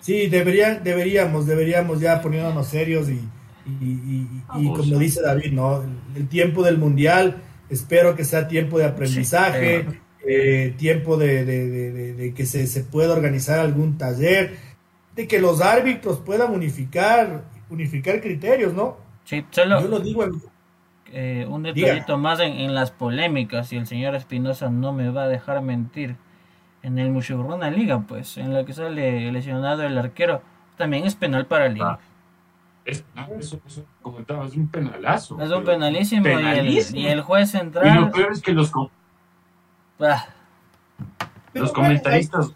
[0.00, 3.20] Sí, deberían, deberíamos, deberíamos ya poniéndonos serios y,
[3.80, 5.82] y, como dice David, ¿no?
[6.14, 9.86] El, tiempo del mundial, espero que sea tiempo de aprendizaje,
[10.28, 14.65] eh, tiempo de, de, que se, se pueda organizar algún taller
[15.16, 18.98] de que los árbitros puedan unificar, unificar criterios, ¿no?
[19.24, 20.24] Sí, solo Yo lo digo
[21.12, 25.28] eh, un detallito más en, las polémicas, y el señor Espinosa no me va a
[25.28, 26.16] dejar mentir.
[26.82, 30.42] En el Mushurruna Liga, pues, en la que sale lesionado el arquero,
[30.76, 31.98] también es penal para Liga.
[31.98, 31.98] Ah,
[32.84, 33.04] es,
[33.40, 33.60] eso,
[34.02, 35.40] comentaba, es un penalazo.
[35.40, 37.86] Es un penalísimo, Y, el, juez central.
[37.88, 38.70] Y lo peor es que los,
[39.98, 40.26] ah.
[41.54, 42.52] los comentaristas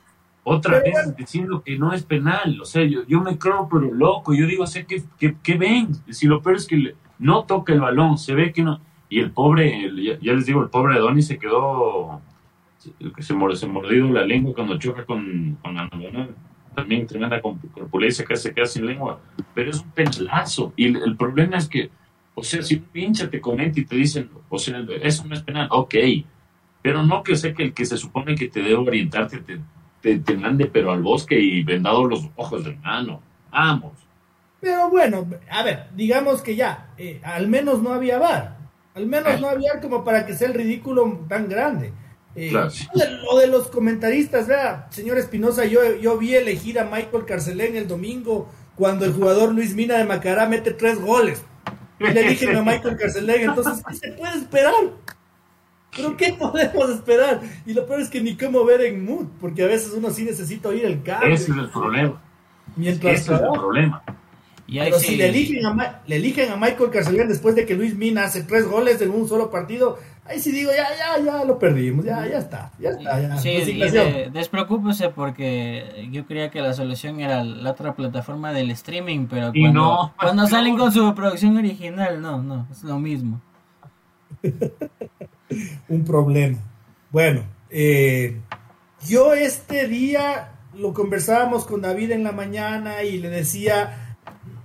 [0.53, 4.35] otra vez diciendo que no es penal, o sea, yo, yo me creo pero loco,
[4.35, 5.05] yo digo, o sea, ¿qué,
[5.43, 5.91] qué, ven?
[6.11, 9.31] Si lo peor es que no toca el balón, se ve que no, y el
[9.31, 12.21] pobre, ya, les digo, el pobre Adonis se quedó,
[12.79, 15.89] se, se mordió la lengua cuando choca con, con la
[16.75, 19.21] también tremenda corpulencia que se queda sin lengua,
[19.55, 21.91] pero es un penalazo, y el, problema es que,
[22.35, 25.43] o sea, si un pinche te comenta y te dicen, o sea, eso no es
[25.43, 25.95] penal, ok,
[26.83, 29.61] pero no que sé que el que se supone que te debe orientarte te
[30.01, 33.21] te, mande pero al bosque y vendado los ojos, hermano.
[33.51, 33.93] Vamos.
[34.61, 38.59] Pero bueno, a ver, digamos que ya, eh, al menos no había bar.
[38.95, 41.93] Al menos no había como para que sea el ridículo tan grande.
[42.35, 47.77] Eh, Lo de los comentaristas, vea, señor Espinosa, yo, yo vi elegir a Michael Carcelén
[47.77, 51.45] el domingo cuando el jugador Luis Mina de Macará mete tres goles.
[51.99, 54.75] Y le dije a Michael Carcelén, entonces, ¿qué se puede esperar?
[55.95, 57.41] ¿Pero qué podemos esperar?
[57.67, 60.25] Y lo peor es que ni cómo ver en mood, porque a veces uno sí
[60.25, 61.35] necesita oír el cambio.
[61.35, 62.21] Ese es el problema.
[62.77, 64.03] Mientras Ese es el problema.
[64.73, 68.25] Pero si le eligen, a, le eligen a Michael Carcelén después de que Luis Mina
[68.25, 72.05] hace tres goles en un solo partido, ahí sí digo, ya, ya, ya lo perdimos,
[72.05, 73.21] ya, ya está, ya está.
[73.21, 73.37] Ya.
[73.39, 79.27] Sí, de, despreocúpese porque yo creía que la solución era la otra plataforma del streaming,
[79.29, 83.41] pero cuando, cuando salen con su producción original, no, no, es lo mismo.
[85.89, 86.59] un problema.
[87.11, 88.37] Bueno, eh,
[89.07, 94.17] yo este día lo conversábamos con David en la mañana y le decía,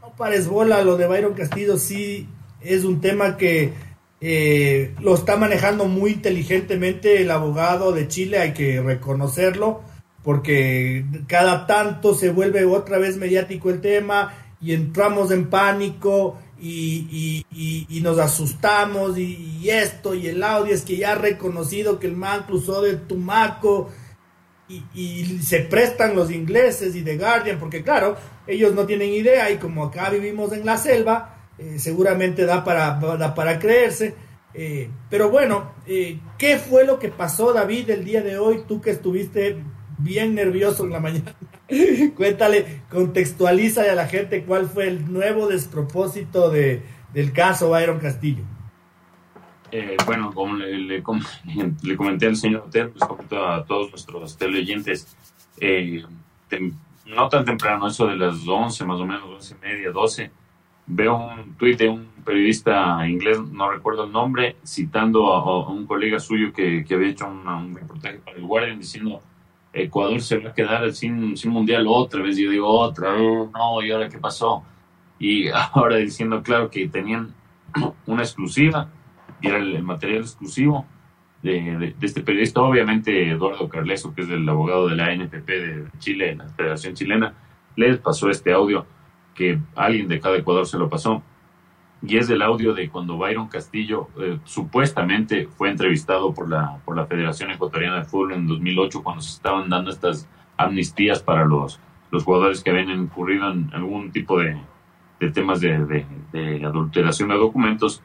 [0.02, 2.28] no pares bola, lo de Byron Castillo sí
[2.62, 3.74] es un tema que
[4.22, 9.82] eh, lo está manejando muy inteligentemente el abogado de Chile, hay que reconocerlo,
[10.24, 17.46] porque cada tanto se vuelve otra vez mediático el tema y entramos en pánico y,
[18.02, 22.44] nos asustamos y, esto y el audio es que ya ha reconocido que el man
[22.46, 23.90] cruzó de Tumaco
[24.68, 28.16] y, se prestan los ingleses y de Guardian, porque claro,
[28.48, 33.00] ellos no tienen idea y como acá vivimos en la selva, eh, seguramente da para,
[33.36, 34.16] para creerse.
[34.54, 38.64] Eh, pero bueno, eh, ¿qué fue lo que pasó, David, el día de hoy?
[38.68, 39.58] Tú que estuviste
[39.98, 41.36] bien nervioso en la mañana.
[42.16, 46.84] Cuéntale, contextualiza a la gente cuál fue el nuevo despropósito de,
[47.14, 48.44] del caso Byron Castillo.
[50.06, 55.16] bueno, como le, comenté al señor Hotel, pues a todos nuestros teleoyentes,
[57.06, 60.32] no tan temprano, eso de las 11 más o menos, 11 y media, 12,
[60.88, 66.20] veo un tuit de un periodista inglés, no recuerdo el nombre, citando a, un colega
[66.20, 69.22] suyo que, había hecho un reportaje para el Guardian diciendo
[69.76, 72.38] Ecuador se va a quedar sin, sin mundial otra vez.
[72.38, 74.64] Yo digo, otra vez, no, ¿y ahora qué pasó?
[75.20, 77.34] Y ahora diciendo, claro, que tenían
[78.06, 78.90] una exclusiva,
[79.42, 80.86] y era el, material exclusivo
[81.44, 82.62] de, este periodista.
[82.62, 87.34] Obviamente, Eduardo Carleso, que es el abogado de la NPP de Chile, la Federación Chilena,
[87.76, 88.86] les pasó este audio
[89.34, 91.22] que alguien de cada Ecuador se lo pasó.
[92.02, 96.96] Y es el audio de cuando Byron Castillo eh, supuestamente fue entrevistado por la, por
[96.96, 100.28] la Federación Ecuatoriana de Fútbol en 2008 cuando se estaban dando estas
[100.58, 101.80] amnistías para los,
[102.12, 104.58] los jugadores que habían incurrido en algún tipo de,
[105.20, 108.02] de temas de, de, adulteración de documentos.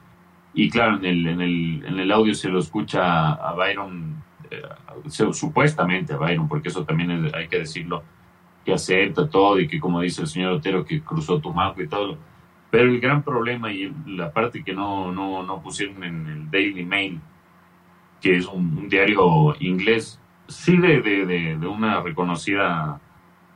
[0.54, 4.62] Y claro, en el, en el, en el audio se lo escucha a Byron, eh,
[5.32, 8.02] supuestamente a Byron, porque eso también hay que decirlo,
[8.64, 12.18] que acepta todo y que como dice el señor Otero que cruzó Tumaco y todo.
[12.70, 16.84] Pero el gran problema y la parte que no, no, no pusieron en el Daily
[16.84, 17.20] Mail,
[18.20, 23.00] que es un, diario inglés, sí de, de, de, una reconocida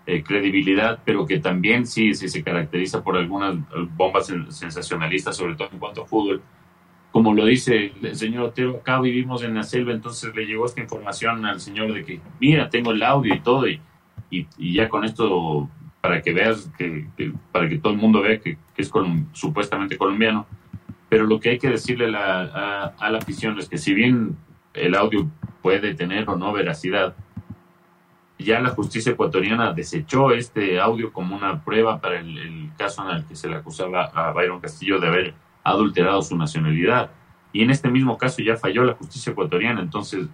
[0.06, 3.56] eh, credibilidad, pero que también sí, sí se caracteriza por algunas
[3.96, 6.42] bombas sensacionalistas, sobre todo en cuanto a fútbol.
[7.12, 10.80] Como lo dice el señor Otero, acá vivimos en la selva, entonces le llegó esta
[10.80, 13.80] información al señor de que, mira, tengo el audio y todo, y
[14.30, 15.68] y, ya con esto,
[16.04, 17.06] para que veas, que,
[17.50, 18.92] para que todo el mundo vea que, es
[19.32, 20.46] supuestamente colombiano,
[21.08, 24.36] pero lo que hay que decirle a, la afición es que si bien
[24.74, 25.30] el audio
[25.62, 27.16] puede tener o no veracidad,
[28.38, 33.24] ya la justicia ecuatoriana desechó este audio como una prueba para el, caso en el
[33.24, 37.12] que se le acusaba a Byron Castillo de haber adulterado su nacionalidad.
[37.50, 40.28] Y en este mismo caso ya falló la justicia ecuatoriana, entonces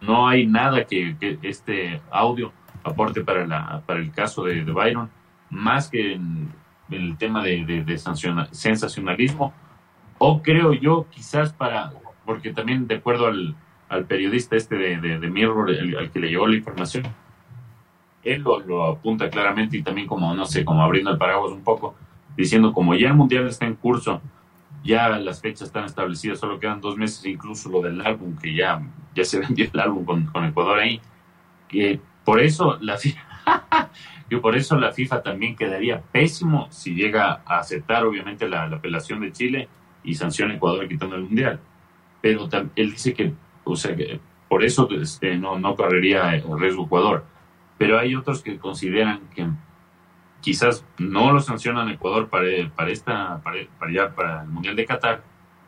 [0.00, 2.52] no hay nada que este audio
[2.86, 5.10] aporte para, la, para el caso de, Byron,
[5.50, 6.52] más que en,
[6.90, 7.98] el tema de, de,
[8.52, 9.52] sensacionalismo,
[10.18, 11.92] o creo yo quizás para,
[12.24, 13.56] porque también de acuerdo al,
[13.88, 17.04] al periodista este de, de, Mirror, al que le llegó la información,
[18.22, 21.62] él lo, lo, apunta claramente y también como, no sé, como abriendo el paraguas un
[21.62, 21.94] poco,
[22.36, 24.20] diciendo como ya el Mundial está en curso,
[24.84, 28.80] ya las fechas están establecidas, solo quedan dos meses, incluso lo del álbum, que ya,
[29.14, 31.00] ya se vendió el álbum con, con Ecuador ahí,
[31.68, 33.90] que por eso la FIFA,
[34.42, 39.30] por eso la FIFA también quedaría pésimo si llega a aceptar obviamente la, apelación de
[39.30, 39.68] Chile
[40.02, 41.60] y sanciona a Ecuador quitando el mundial.
[42.20, 44.18] Pero él dice que, o sea, que
[44.48, 47.24] por eso este, no, no correría el riesgo Ecuador.
[47.78, 49.46] Pero hay otros que consideran que
[50.40, 55.22] quizás no lo sancionan Ecuador para, para, esta, para, para, para el Mundial de Qatar,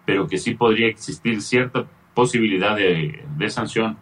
[0.05, 1.85] pero que sí podría existir cierta
[2.15, 3.97] posibilidad de, de sanción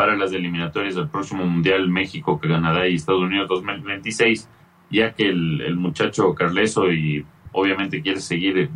[0.00, 4.48] para las eliminatorias del próximo Mundial México, Canadá y Estados Unidos 2026,
[4.90, 8.70] ya que el, muchacho Carleso y obviamente quiere seguir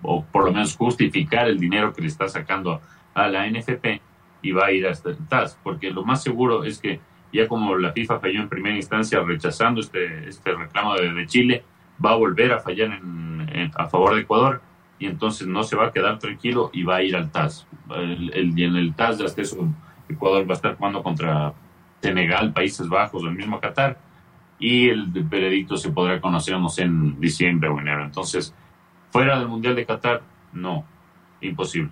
[0.00, 2.80] o por lo menos justificar el dinero que le está sacando
[3.12, 4.00] a la NFP
[4.40, 7.00] y va a ir hasta el TAS, porque lo más seguro es que
[7.34, 11.64] ya como la FIFA falló en primera instancia rechazando este, este reclamo de, Chile,
[12.02, 14.62] va a volver a fallar en, a favor de Ecuador
[14.98, 17.66] y entonces no se va a quedar tranquilo y va a ir al TAS.
[17.94, 19.68] El, y en el TAS hasta eso
[20.10, 21.52] Ecuador va a estar jugando contra
[22.00, 23.98] Senegal, Países Bajos o el mismo Qatar.
[24.58, 28.04] Y el veredicto se podrá conocer, no sé, en diciembre o enero.
[28.04, 28.54] Entonces,
[29.10, 30.84] fuera del Mundial de Qatar, no,
[31.40, 31.90] imposible.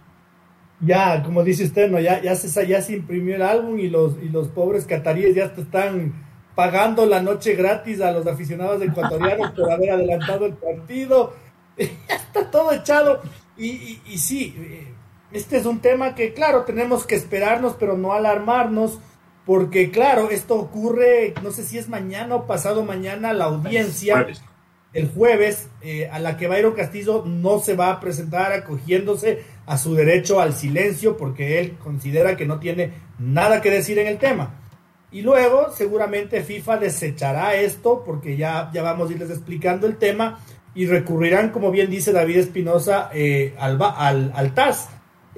[0.80, 1.98] Ya, como dice usted, ¿no?
[1.98, 5.44] ya, ya, se, ya se imprimió el álbum y los, y los pobres cataríes ya
[5.44, 6.12] están
[6.54, 11.32] pagando la noche gratis a los aficionados ecuatorianos por haber adelantado el partido.
[11.76, 13.22] está todo echado.
[13.56, 14.94] Y, y, y sí, eh,
[15.32, 18.98] este es un tema que, claro, tenemos que esperarnos, pero no alarmarnos,
[19.44, 24.26] porque claro, esto ocurre, no sé si es mañana o pasado mañana, la audiencia
[24.92, 29.76] el jueves, eh, a la que Bayron Castillo no se va a presentar acogiéndose a
[29.76, 34.18] su derecho al silencio porque él considera que no tiene nada que decir en el
[34.18, 34.54] tema.
[35.10, 40.40] Y luego seguramente FIFA desechará esto porque ya, ya vamos a irles explicando el tema
[40.74, 44.88] y recurrirán, como bien dice David Espinosa, eh, al, al, al, TAS.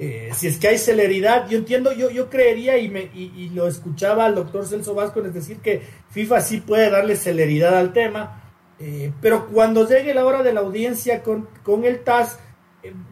[0.03, 3.67] Eh, si es que hay celeridad, yo entiendo, yo, yo creería y, me, y, lo
[3.67, 8.41] escuchaba al doctor Celso Vasco, es decir, que FIFA sí puede darle celeridad al tema,
[8.79, 12.39] eh, pero cuando llegue la hora de la audiencia con, con el TAS,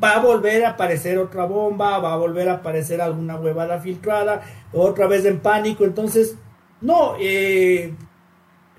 [0.03, 4.41] va a volver a aparecer otra bomba, va a volver a aparecer alguna huevada filtrada,
[4.73, 6.37] otra vez en pánico, entonces,
[6.81, 7.93] no, eh,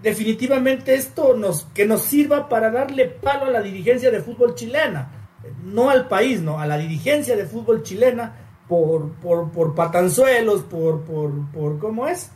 [0.02, 5.19] definitivamente esto nos, que nos sirva para darle palo a la dirigencia de fútbol chilena,
[5.64, 8.36] no al país, no, a la dirigencia de fútbol chilena
[8.68, 12.30] por, por, por patanzuelos, por, por, por, ¿cómo es?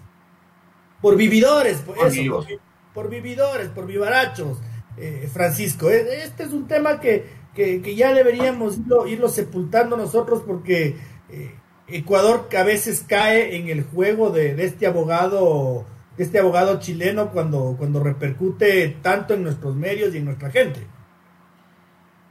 [1.00, 2.44] Por vividores, por, eso,
[2.94, 4.58] por, vividores, por vivarachos,
[4.96, 5.90] eh, Francisco.
[5.90, 10.96] E, este es un tema que, que, ya deberíamos irlo, sepultando nosotros porque
[11.30, 11.54] eh,
[11.86, 15.86] Ecuador que a veces cae en el juego de, de este abogado
[16.16, 20.80] este abogado chileno cuando, cuando repercute tanto en nuestros medios y en nuestra gente.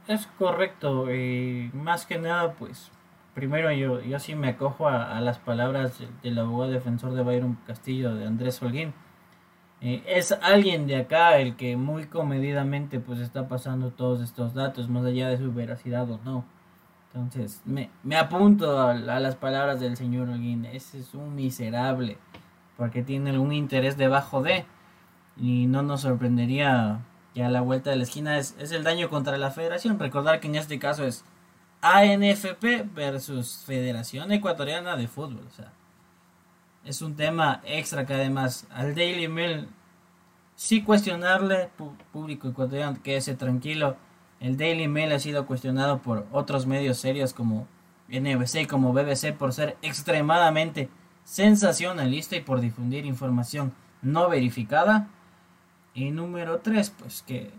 [0.06, 2.90] Es correcto, y más que nada, pues,
[3.34, 8.14] primero yo, yo sí me acojo a, las palabras del abogado defensor de Byron Castillo,
[8.14, 8.92] de Andrés Holguín.
[9.80, 14.88] Eh, es alguien de acá el que muy comedidamente pues está pasando todos estos datos,
[14.90, 16.44] más allá de su veracidad o no.
[17.14, 20.66] Entonces, me, me apunto a, a, las palabras del señor Holguín.
[20.66, 22.18] Ese es un miserable
[22.76, 24.64] porque tiene algún interés debajo de.
[25.36, 27.00] Y no nos sorprendería
[27.34, 29.98] que a la vuelta de la esquina es, el daño contra la federación.
[29.98, 31.24] Recordar que en este caso es
[31.82, 35.44] ANFP versus Federación Ecuatoriana de Fútbol.
[35.46, 35.72] O sea,
[36.84, 39.68] es un tema extra que además al Daily Mail
[40.54, 41.70] sí cuestionarle,
[42.12, 43.96] público ecuatoriano, quédese tranquilo.
[44.38, 47.66] El Daily Mail ha sido cuestionado por otros medios serios como
[48.08, 50.88] NBC y como BBC por ser extremadamente
[51.24, 53.72] sensacionalista y por difundir información
[54.02, 55.08] no verificada.
[55.94, 57.52] Y número 3, pues que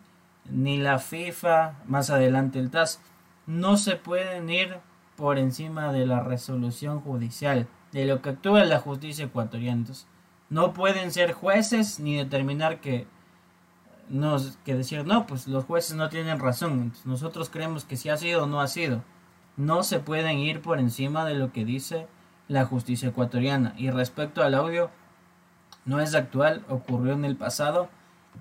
[0.49, 3.01] ni la FIFA, más adelante el TAS,
[3.47, 4.77] no se pueden ir
[5.15, 9.85] por encima de la resolución judicial, de lo que actúa la justicia ecuatoriana.
[10.49, 13.07] no pueden ser jueces ni determinar que
[14.09, 18.17] nos que decir no pues los jueces no tienen razón nosotros creemos que si ha
[18.17, 19.03] sido o no ha sido
[19.57, 22.07] no se pueden ir por encima de lo que dice
[22.47, 23.73] la justicia ecuatoriana.
[23.77, 24.89] Y respecto al audio,
[25.85, 27.89] no es actual, ocurrió en el pasado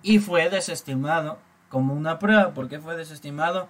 [0.02, 1.38] y fue desestimado
[1.68, 2.54] como una prueba.
[2.54, 3.68] ¿Por qué fue desestimado?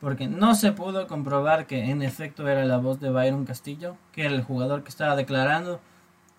[0.00, 4.26] Porque no se pudo comprobar que en efecto era la voz de Byron Castillo, que
[4.26, 5.80] era el jugador que estaba declarando,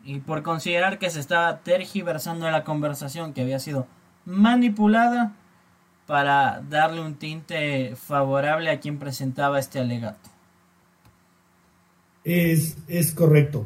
[0.03, 3.88] y por considerar que se estaba tergiversando la conversación que había sido
[4.25, 5.33] manipulada
[6.05, 10.29] para darle un tinte favorable a quien presentaba este alegato.
[12.23, 13.65] Es, es correcto.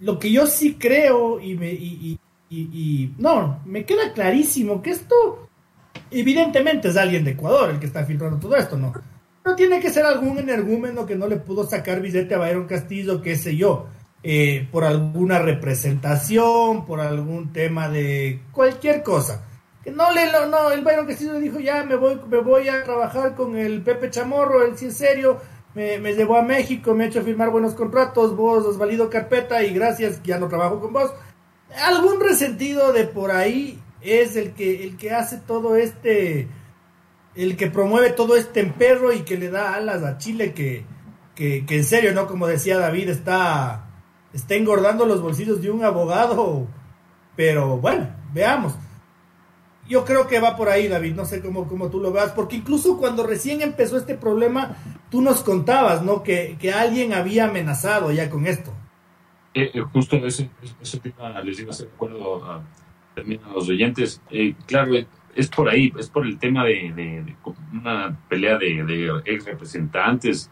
[0.00, 2.18] lo que yo sí creo y, me, y,
[2.60, 5.48] y, no, me queda clarísimo que esto
[6.10, 8.92] evidentemente es alguien de Ecuador el que está filtrando todo esto, ¿no?
[9.44, 13.20] No tiene que ser algún energúmeno que no le pudo sacar billete a Bayron Castillo,
[13.20, 13.86] qué sé yo,
[14.22, 19.44] eh, por alguna representación, por algún tema de cualquier cosa.
[19.82, 23.34] Que no le, no, el Bayron Castillo dijo, ya me voy, me voy a trabajar
[23.34, 25.38] con el Pepe Chamorro, él sí es serio,
[25.74, 29.74] me, llevó a México, me ha hecho firmar buenos contratos, vos has valido carpeta y
[29.74, 31.12] gracias, ya no trabajo con vos.
[31.82, 36.48] Algún resentido de por ahí es el que, el que hace todo este,
[37.34, 40.84] el que promueve todo este emperro y que le da alas a Chile que,
[41.34, 42.26] que, que en serio, ¿no?
[42.26, 43.86] Como decía David, está,
[44.32, 46.66] está engordando los bolsillos de un abogado,
[47.36, 48.74] pero bueno, veamos.
[49.88, 52.56] Yo creo que va por ahí, David, no sé cómo, cómo tú lo veas, porque
[52.56, 54.76] incluso cuando recién empezó este problema,
[55.10, 56.22] tú nos contabas, ¿no?
[56.22, 58.72] Que, alguien había amenazado ya con esto.
[59.54, 60.50] Eh, eh, justo ese,
[60.80, 64.20] ese tema les iba a hacer acuerdo a, a los oyentes.
[64.30, 64.94] Eh, claro,
[65.34, 67.36] es por ahí, es por el tema de,
[67.72, 70.50] una pelea de, ex representantes,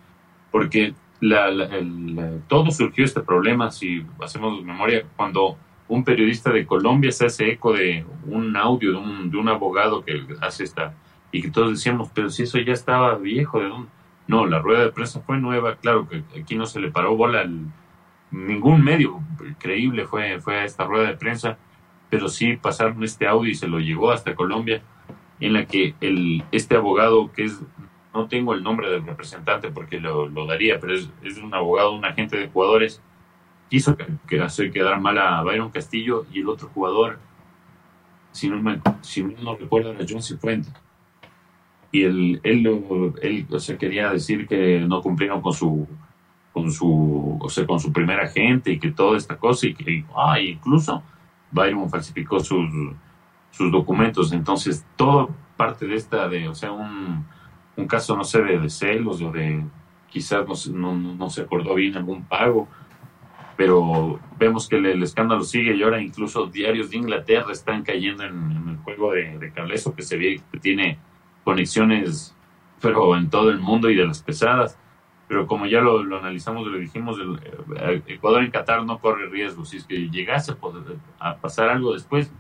[0.51, 1.51] porque la,
[2.49, 5.57] todo surgió este problema, si hacemos memoria, cuando
[5.89, 10.05] un periodista de Colombia se hace eco de un audio de un, de un abogado
[10.05, 10.95] que hace esta,
[11.31, 13.89] y que todos decíamos, pero si eso ya estaba viejo, ¿de dónde?
[14.29, 17.45] No, la rueda de prensa fue nueva, claro que aquí no se le paró bola,
[18.33, 19.21] ningún medio
[19.59, 21.59] creíble fue, fue a esta rueda de prensa,
[22.11, 24.83] pero sí pasaron este audio y se lo llegó hasta Colombia,
[25.39, 27.61] en la que el, este abogado, que es,
[28.15, 31.93] no tengo el nombre del representante porque lo, lo daría, pero es, es un abogado,
[31.93, 33.03] un agente de jugadores,
[33.69, 37.19] quiso que, hacer quedar mal a Byron Castillo y el otro jugador,
[38.31, 40.71] si no, me, si no recuerdo, era John Cifuente.
[41.91, 45.87] Y él, él, él sea, quería decir que no cumplieron con su
[46.53, 50.05] con su o sea, con su primer agente y que toda esta cosa y que
[50.17, 51.03] ah, incluso
[51.51, 52.71] Byron falsificó sus,
[53.51, 57.25] sus documentos entonces todo parte de esta de o sea un,
[57.77, 59.65] un caso no sé de, celos o de
[60.11, 62.69] quizás no, no, no, se acordó bien algún pago
[63.57, 68.69] pero vemos que el, escándalo sigue y ahora incluso diarios de Inglaterra están cayendo en,
[68.69, 70.99] el juego de, de que se ve que tiene
[71.45, 72.37] conexiones
[72.81, 74.79] pero en todo el mundo y de las pesadas
[75.33, 77.41] pero como ya lo, analizamos lo dijimos, el,
[77.81, 79.65] eh, Ecuador en Qatar no corre riesgo.
[79.65, 80.53] Si es que llegase
[81.19, 82.31] a pasar algo después,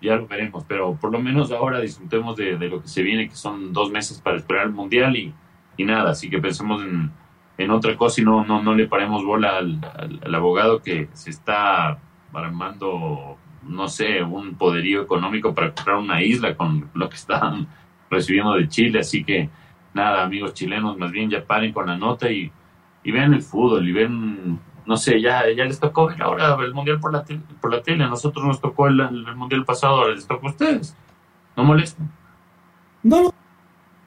[0.00, 0.64] ya lo veremos.
[0.66, 4.22] Pero por lo menos ahora disfrutemos de, lo que se viene, que son dos meses
[4.22, 5.34] para esperar el Mundial y,
[5.76, 6.12] y nada.
[6.12, 7.12] Así que pensemos en,
[7.58, 9.78] en, otra cosa y no, no, no le paremos bola al,
[10.22, 11.98] al, abogado que se está
[12.32, 17.68] armando, no sé, un poderío económico para comprar una isla con lo que están
[18.08, 19.00] recibiendo de Chile.
[19.00, 19.50] Así que
[19.94, 22.50] nada, amigos chilenos, más bien ya paren con la nota y,
[23.02, 26.74] y vean el fútbol y ven, no sé, ya, ya les tocó ver ahora el
[26.74, 27.24] Mundial por la,
[27.60, 28.96] por la tele, a nosotros nos tocó el,
[29.36, 30.96] Mundial pasado, ahora les tocó a ustedes.
[31.56, 32.10] No molesten.
[33.02, 33.32] No,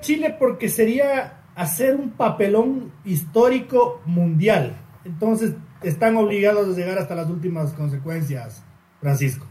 [0.02, 4.78] Chile porque sería hacer un papelón histórico mundial.
[5.06, 8.64] Entonces están obligados a llegar hasta las últimas consecuencias,
[9.00, 9.46] Francisco.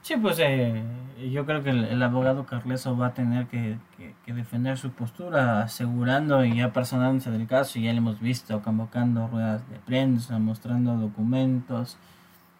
[0.00, 0.82] Sí, pues eh,
[1.30, 3.78] yo creo que el, abogado Carleso va a tener que,
[4.26, 9.28] defender su postura, asegurando y ya personándose del caso, y ya lo hemos visto convocando
[9.28, 11.98] ruedas de prensa, mostrando documentos,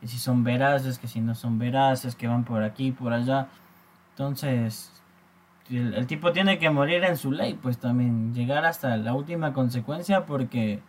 [0.01, 3.49] que si son veraces, que si no son veraces, que van por aquí, por allá.
[4.11, 4.93] Entonces,
[5.71, 10.27] el tipo tiene que morir en su ley, pues también llegar hasta la última consecuencia,
[10.27, 10.83] porque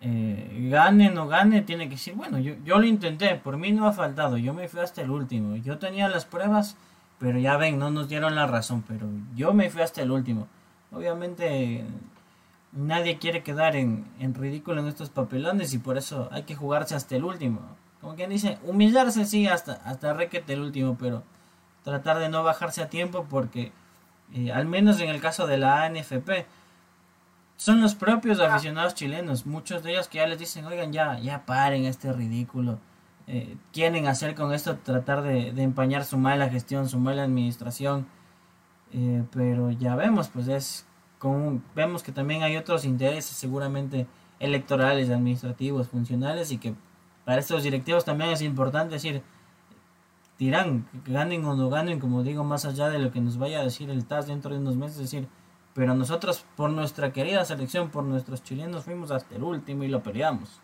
[0.00, 3.86] eh, gane no gane, tiene que decir, bueno, yo, yo lo intenté, por mí no
[3.86, 6.76] ha faltado, yo me fui hasta el último, yo tenía las pruebas,
[7.18, 10.48] pero ya ven, no nos dieron la razón, pero yo me fui hasta el último.
[10.92, 11.84] Obviamente
[12.72, 16.94] nadie quiere quedar en, en ridículo en estos papelones y por eso hay que jugarse
[16.94, 17.60] hasta el último.
[18.00, 21.22] Como quien dice, humillarse sí hasta, hasta requete el último, pero
[21.82, 23.72] tratar de no bajarse a tiempo porque,
[24.34, 26.46] eh, al menos en el caso de la ANFP,
[27.56, 31.44] son los propios aficionados chilenos, muchos de ellos que ya les dicen, oigan, ya, ya
[31.46, 32.78] paren este ridículo.
[33.26, 38.06] Eh, quieren hacer con esto tratar de, empañar su mala gestión, su mala administración.
[38.92, 40.86] Eh, pero ya vemos, pues es
[41.18, 44.06] como vemos que también hay otros intereses seguramente
[44.38, 46.74] electorales, administrativos, funcionales y que
[47.24, 49.22] para estos directivos también es importante decir,
[50.38, 53.64] dirán, ganen o no ganen, como digo, más allá de lo que nos vaya a
[53.64, 55.28] decir el TAS dentro de unos meses, decir,
[55.76, 60.02] pero nosotros, por nuestra querida selección, por nuestros chilenos, fuimos hasta el último y lo
[60.02, 60.58] peleamos.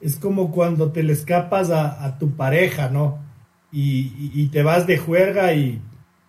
[0.00, 3.20] Es como cuando te le escapas a, tu pareja, ¿no?
[3.70, 5.80] Y, te vas de juerga y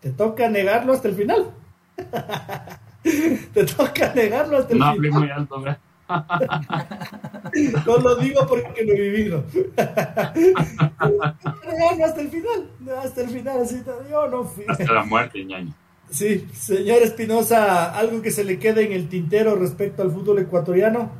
[0.02, 1.52] te toca negarlo hasta el final.
[3.54, 5.02] te toca negarlo hasta el final.
[5.02, 5.80] No, muy alto, ¿verdad?
[7.88, 9.44] no lo digo porque lo he vivido.
[12.06, 12.70] hasta el final,
[13.04, 14.66] hasta el final, así, yo no fui.
[14.68, 15.74] Hasta la muerte, ñaño.
[16.10, 21.12] Sí, señor Espinosa, algo que se le quede en el tintero respecto al fútbol ecuatoriano,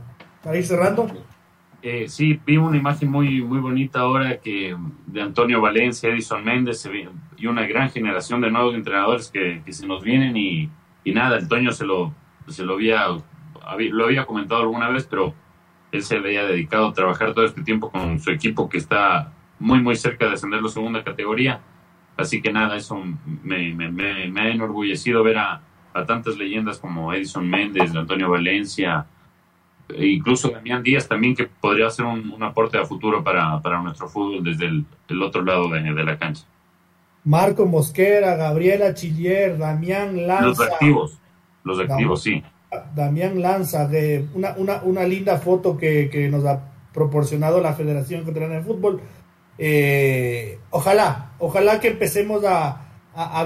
[0.44, 1.08] para ir cerrando.
[1.82, 4.76] Eh, sí, vi una imagen muy, muy bonita ahora que
[5.06, 6.88] de Antonio Valencia, Edison Méndez
[7.38, 10.70] y una gran generación de nuevos entrenadores que, se nos vienen y,
[11.06, 12.14] nada, Antonio se lo,
[12.48, 15.34] se lo había, lo había comentado alguna vez, pero
[15.92, 19.80] él se había dedicado a trabajar todo este tiempo con su equipo que está muy,
[19.80, 21.62] muy cerca de ascender la segunda categoría
[22.18, 23.02] Así que nada, eso
[23.44, 25.62] me, me, ha enorgullecido ver a,
[26.08, 29.06] tantas leyendas como Edison Méndez, Antonio Valencia,
[29.90, 34.44] e incluso Damián Díaz también, que podría ser un, aporte a futuro para, nuestro fútbol
[34.44, 36.46] desde el, otro lado de, la cancha.
[37.24, 40.46] Marco Mosquera, Gabriela Chillier, Damián Lanza.
[40.46, 41.20] Los activos,
[41.64, 42.44] los activos, sí.
[42.94, 46.62] Damián Lanza, de una, una, una linda foto que, que nos ha
[46.94, 49.02] proporcionado la Federación Catalana de Fútbol
[49.58, 52.82] eh, ojalá, ojalá que empecemos a,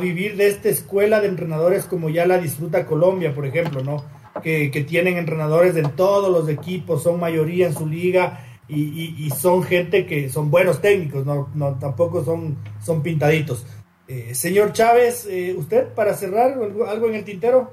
[0.01, 4.03] vivir de esta escuela de entrenadores como ya la disfruta Colombia, por ejemplo, ¿no?
[4.41, 10.07] Que, tienen entrenadores en todos los equipos, son mayoría en su liga y, son gente
[10.07, 13.65] que son buenos técnicos, no, no tampoco son, son pintaditos.
[14.07, 17.71] Eh, señor Chávez, eh, ¿usted para cerrar algo, en el tintero?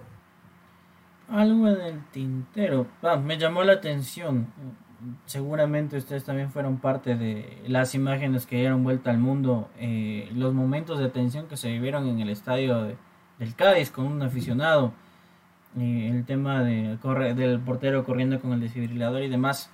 [1.31, 2.87] Algo en el tintero.
[3.03, 4.53] Ah, me llamó la atención
[5.27, 10.55] seguramente ustedes también fueron parte de las imágenes que dieron vuelta al mundo, eh, los
[10.55, 12.97] momentos de tensión que se vivieron en el estadio
[13.39, 14.93] del Cádiz con un aficionado,
[15.79, 19.71] eh, el tema de, corre, del portero corriendo con el desfibrilador y demás.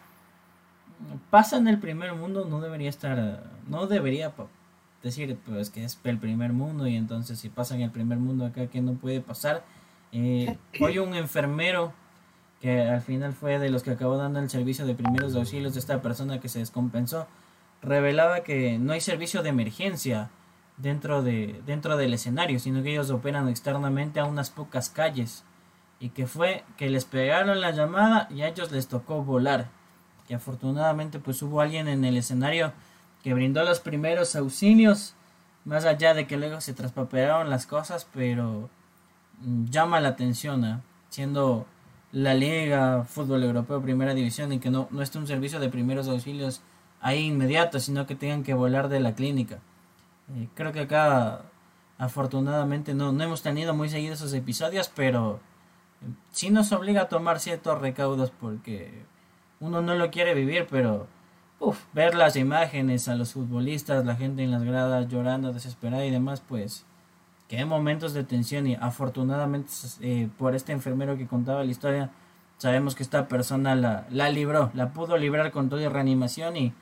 [1.31, 4.33] pasa en el primer mundo, no debería estar, no debería
[5.03, 8.47] decir pues que es el primer mundo y entonces si pasa en el primer mundo
[8.47, 9.65] acá que no puede pasar.
[10.13, 11.93] Eh, hoy un enfermero
[12.63, 15.81] que al final fue de los que acabó dando el servicio de primeros auxilios de
[15.81, 17.27] esta persona que se descompensó,
[17.83, 20.31] revelaba que no hay servicio de emergencia
[20.77, 25.43] dentro, de, dentro del escenario, sino que ellos operan externamente a unas pocas calles
[25.99, 29.69] y que fue que les pegaron la llamada y a ellos les tocó volar.
[30.29, 32.73] Que afortunadamente pues hubo alguien en el escenario
[33.25, 35.17] que brindó los primeros auxilios,
[35.65, 38.71] más allá de que luego se traspapelaron las cosas, pero
[39.41, 40.81] mm, llama la atención, ¿eh?
[41.09, 41.67] siendo
[42.13, 46.09] la Liga Fútbol Europeo Primera División y que no, no esté un servicio de primeros
[46.09, 46.61] auxilios
[47.01, 49.59] ahí inmediato, sino que tengan que volar de la clínica.
[50.35, 51.43] Eh, creo que acá
[51.99, 55.41] afortunadamente no, no hemos tenido muy seguidos esos episodios, pero
[56.03, 59.05] eh, sí nos obliga a tomar ciertos recaudos porque
[59.61, 61.07] uno no lo quiere vivir, pero
[61.61, 66.11] uf, ver las imágenes a los futbolistas, la gente en las gradas llorando, desesperada y
[66.11, 66.85] demás, pues
[67.53, 69.71] que hay momentos de tensión y afortunadamente
[70.01, 72.09] eh, por este enfermero que contaba la historia,
[72.57, 76.73] sabemos que esta persona la, la libró, la pudo librar con toda reanimación y,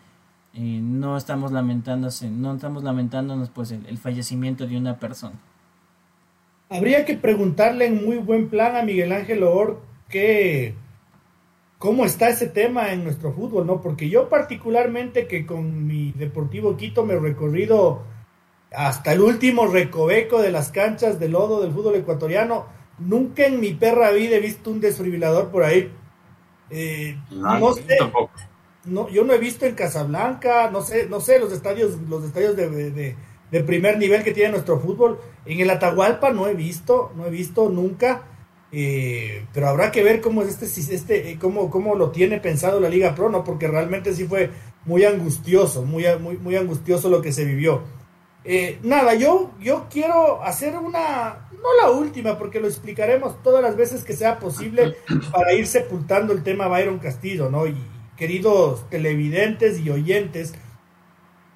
[0.55, 5.35] no estamos lamentándose, no estamos lamentándonos pues el, fallecimiento de una persona.
[6.69, 10.77] Habría que preguntarle en muy buen plan a Miguel Ángel Or que
[11.79, 13.81] cómo está ese tema en nuestro fútbol, ¿no?
[13.81, 18.05] Porque yo particularmente que con mi Deportivo Quito me he recorrido
[18.73, 22.67] hasta el último recoveco de las canchas de lodo del fútbol ecuatoriano.
[22.99, 25.91] Nunca en mi perra vida he visto un desfibrilador por ahí.
[26.71, 27.99] Eh, no, sé,
[28.85, 32.55] no, yo no he visto en Casablanca, no sé, no sé los estadios, los estadios
[32.55, 33.17] de,
[33.51, 35.19] de, primer nivel que tiene nuestro fútbol.
[35.47, 38.23] En el Atahualpa no he visto, no he visto nunca.
[38.73, 42.89] Eh, pero habrá que ver cómo es este, este cómo, cómo lo tiene pensado la
[42.89, 43.43] Liga Pro, ¿no?
[43.43, 44.51] Porque realmente sí fue
[44.85, 47.83] muy angustioso, muy, muy, muy angustioso lo que se vivió.
[48.45, 53.77] Eh, nada, yo, yo quiero hacer una, no la última, porque lo explicaremos todas las
[53.77, 54.97] veces que sea posible
[55.33, 57.67] para ir sepultando el tema Byron Castillo, ¿no?
[57.67, 57.77] Y
[58.17, 60.55] queridos televidentes y oyentes,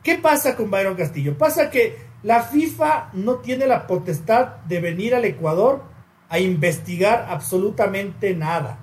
[0.03, 1.37] ¿qué pasa con Byron Castillo?
[1.39, 5.83] Pasa que la FIFA no tiene la potestad de venir al Ecuador
[6.29, 8.79] a investigar absolutamente nada.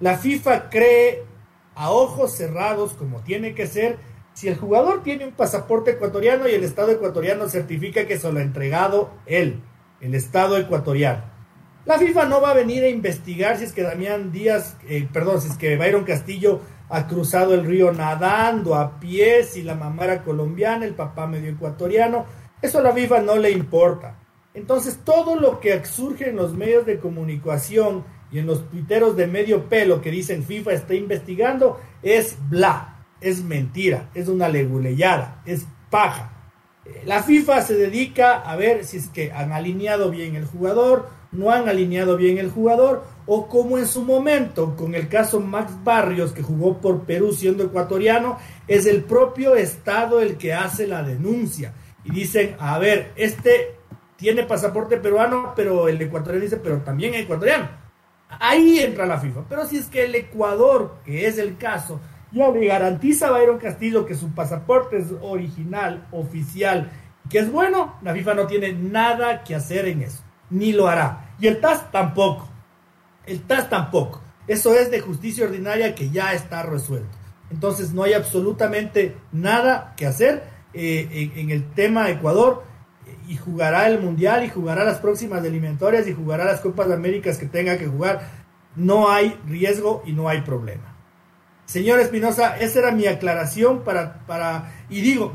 [0.00, 1.24] La FIFA cree
[1.74, 3.98] a ojos cerrados, como tiene que ser,
[4.34, 8.40] si el jugador tiene un pasaporte ecuatoriano y el Estado ecuatoriano certifica que se lo
[8.40, 9.62] ha entregado él,
[10.00, 11.22] el Estado ecuatoriano.
[11.86, 15.40] La FIFA no va a venir a investigar si es que Damián Díaz, eh, perdón,
[15.40, 20.04] si es que Byron Castillo ha cruzado el río nadando a pie, si la mamá
[20.04, 22.26] era colombiana, el papá medio ecuatoriano.
[22.60, 24.18] Eso a la FIFA no le importa.
[24.54, 29.26] Entonces todo lo que surge en los medios de comunicación y en los tuiteros de
[29.26, 32.93] medio pelo que dicen FIFA está investigando es bla
[33.24, 36.30] es mentira, es una leguleyada, es paja.
[37.06, 41.50] La FIFA se dedica a ver si es que han alineado bien el jugador, no
[41.50, 46.32] han alineado bien el jugador, o como en su momento, con el caso Max Barrios,
[46.32, 48.38] que jugó por Perú siendo ecuatoriano,
[48.68, 51.72] es el propio Estado el que hace la denuncia.
[52.04, 53.76] Y dicen, a ver, este
[54.16, 57.70] tiene pasaporte peruano, pero el ecuatoriano dice, pero también ecuatoriano.
[58.40, 59.44] Ahí entra la FIFA.
[59.48, 62.00] Pero si es que el Ecuador, que es el caso,
[62.34, 66.90] ya le garantiza a Byron Castillo que su pasaporte es original, oficial,
[67.30, 71.34] que es bueno, la FIFA no tiene nada que hacer en eso, ni lo hará.
[71.38, 72.48] Y el TAS tampoco.
[73.24, 74.20] El TAS tampoco.
[74.46, 77.16] Eso es de justicia ordinaria que ya está resuelto.
[77.50, 80.44] Entonces no hay absolutamente nada que hacer
[80.74, 82.64] eh, en, el tema Ecuador
[83.06, 86.94] eh, y jugará el Mundial y jugará las próximas eliminatorias y jugará las Copas de
[86.94, 88.28] Américas que tenga que jugar.
[88.74, 90.93] No hay riesgo y no hay problema.
[91.66, 95.32] Señor Espinosa, esa era mi aclaración para, para, y digo,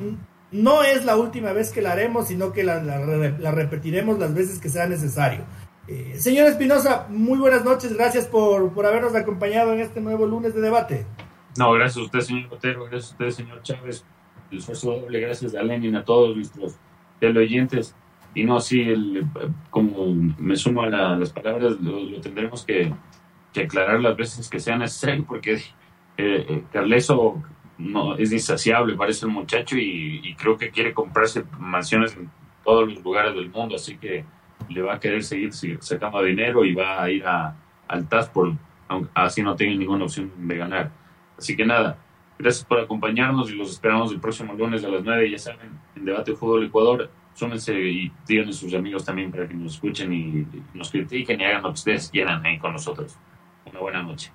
[0.51, 4.60] no es la última vez que la haremos, sino que la, la, repetiremos las veces
[4.60, 5.45] que sea necesario.
[5.88, 10.53] Eh, señor Espinosa, muy buenas noches, gracias por, por habernos acompañado en este nuevo lunes
[10.53, 11.06] de debate.
[11.57, 14.06] No, gracias a usted, señor Otero, gracias a usted, señor Chávez,
[14.51, 16.77] el esfuerzo doble, gracias a Lenin, a todos nuestros
[17.19, 17.95] teleoyentes.
[18.35, 19.26] Y no, sí, el,
[19.72, 22.93] como me sumo a las palabras, lo, tendremos que,
[23.51, 25.60] que aclarar las veces que sea necesario, porque
[26.21, 27.41] eh, eh, Carleso
[27.77, 32.29] no, es insaciable, parece el muchacho, y, creo que quiere comprarse mansiones en
[32.65, 34.25] todos los lugares del mundo, así que
[34.67, 37.55] le va a querer seguir sacando dinero y va a ir a,
[37.87, 38.51] al TAS por,
[39.13, 40.91] así no tenga ninguna opción de ganar.
[41.37, 41.97] Así que nada,
[42.37, 46.03] gracias por acompañarnos y los esperamos el próximo lunes a las 9, ya saben, en
[46.03, 47.09] Debate Fútbol Ecuador.
[47.33, 51.45] Súmense y díganle a sus amigos también para que nos escuchen y, nos critiquen y
[51.45, 53.17] hagan lo que ustedes quieran ahí con nosotros.
[53.65, 54.33] Una buena noche.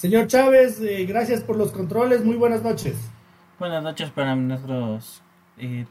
[0.00, 2.24] Señor Chávez, eh, gracias por los controles.
[2.24, 3.10] Muy buenas noches.
[3.58, 5.20] Buenas noches para nuestros
[5.58, 5.84] eh,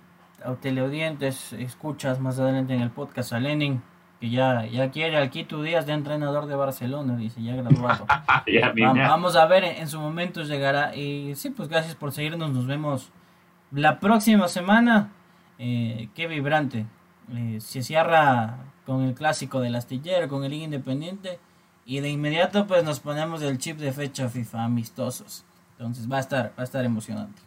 [0.62, 3.84] teleaudientes, escuchas más adelante en el podcast a Lenin,
[4.20, 8.08] que ya, ya quiere al Quito Díaz de entrenador de Barcelona, dice, ya graduado.
[9.08, 10.96] vamos, a ver, en, su momento llegará.
[10.96, 13.12] Y sí, pues gracias por seguirnos, nos vemos
[13.70, 15.12] la próxima semana.
[15.60, 16.88] Eh, qué vibrante.
[17.32, 18.58] Eh, se cierra
[18.88, 21.38] con el clásico del astillero, con el Liga Independiente.
[21.90, 25.44] Y de inmediato pues nos ponemos el chip de fecha FIFA amistosos.
[25.72, 27.42] Entonces va a estar, va a estar emocionante.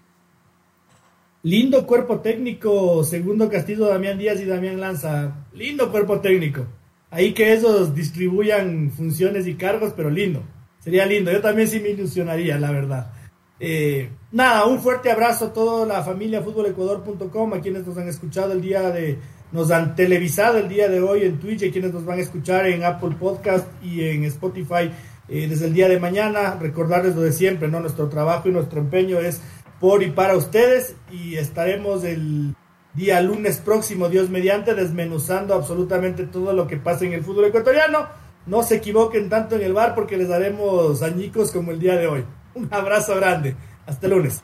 [1.45, 5.33] Lindo cuerpo técnico, segundo Castillo, Damián Díaz y Damián Lanza.
[5.53, 6.67] Lindo cuerpo técnico.
[7.13, 10.43] Ahí que esos distribuyan funciones y cargos, pero lindo.
[10.81, 11.31] Sería lindo.
[11.31, 13.13] Yo también sí me ilusionaría, la verdad.
[13.61, 18.55] Eh, nada, un fuerte abrazo a toda la familia futbolecuador.com, a quienes nos han escuchado
[18.55, 19.21] el día de,
[19.53, 22.67] nos han televisado el día de hoy en Twitch, y quienes nos van a escuchar
[22.67, 24.91] en Apple Podcast y en Spotify
[25.29, 26.57] eh, desde el día de mañana.
[26.59, 27.81] Recordarles lo de siempre, ¿no?
[27.81, 29.41] Nuestro trabajo y nuestro empeño es
[29.79, 32.55] por y para ustedes y estaremos el
[32.95, 38.07] día lunes próximo, Dios mediante, desmenuzando absolutamente todo lo que pasa en el fútbol ecuatoriano.
[38.47, 42.07] No se equivoquen tanto en el bar porque les daremos añicos como el día de
[42.07, 42.25] hoy.
[42.55, 43.55] Un abrazo grande.
[43.87, 44.43] Hasta lunes.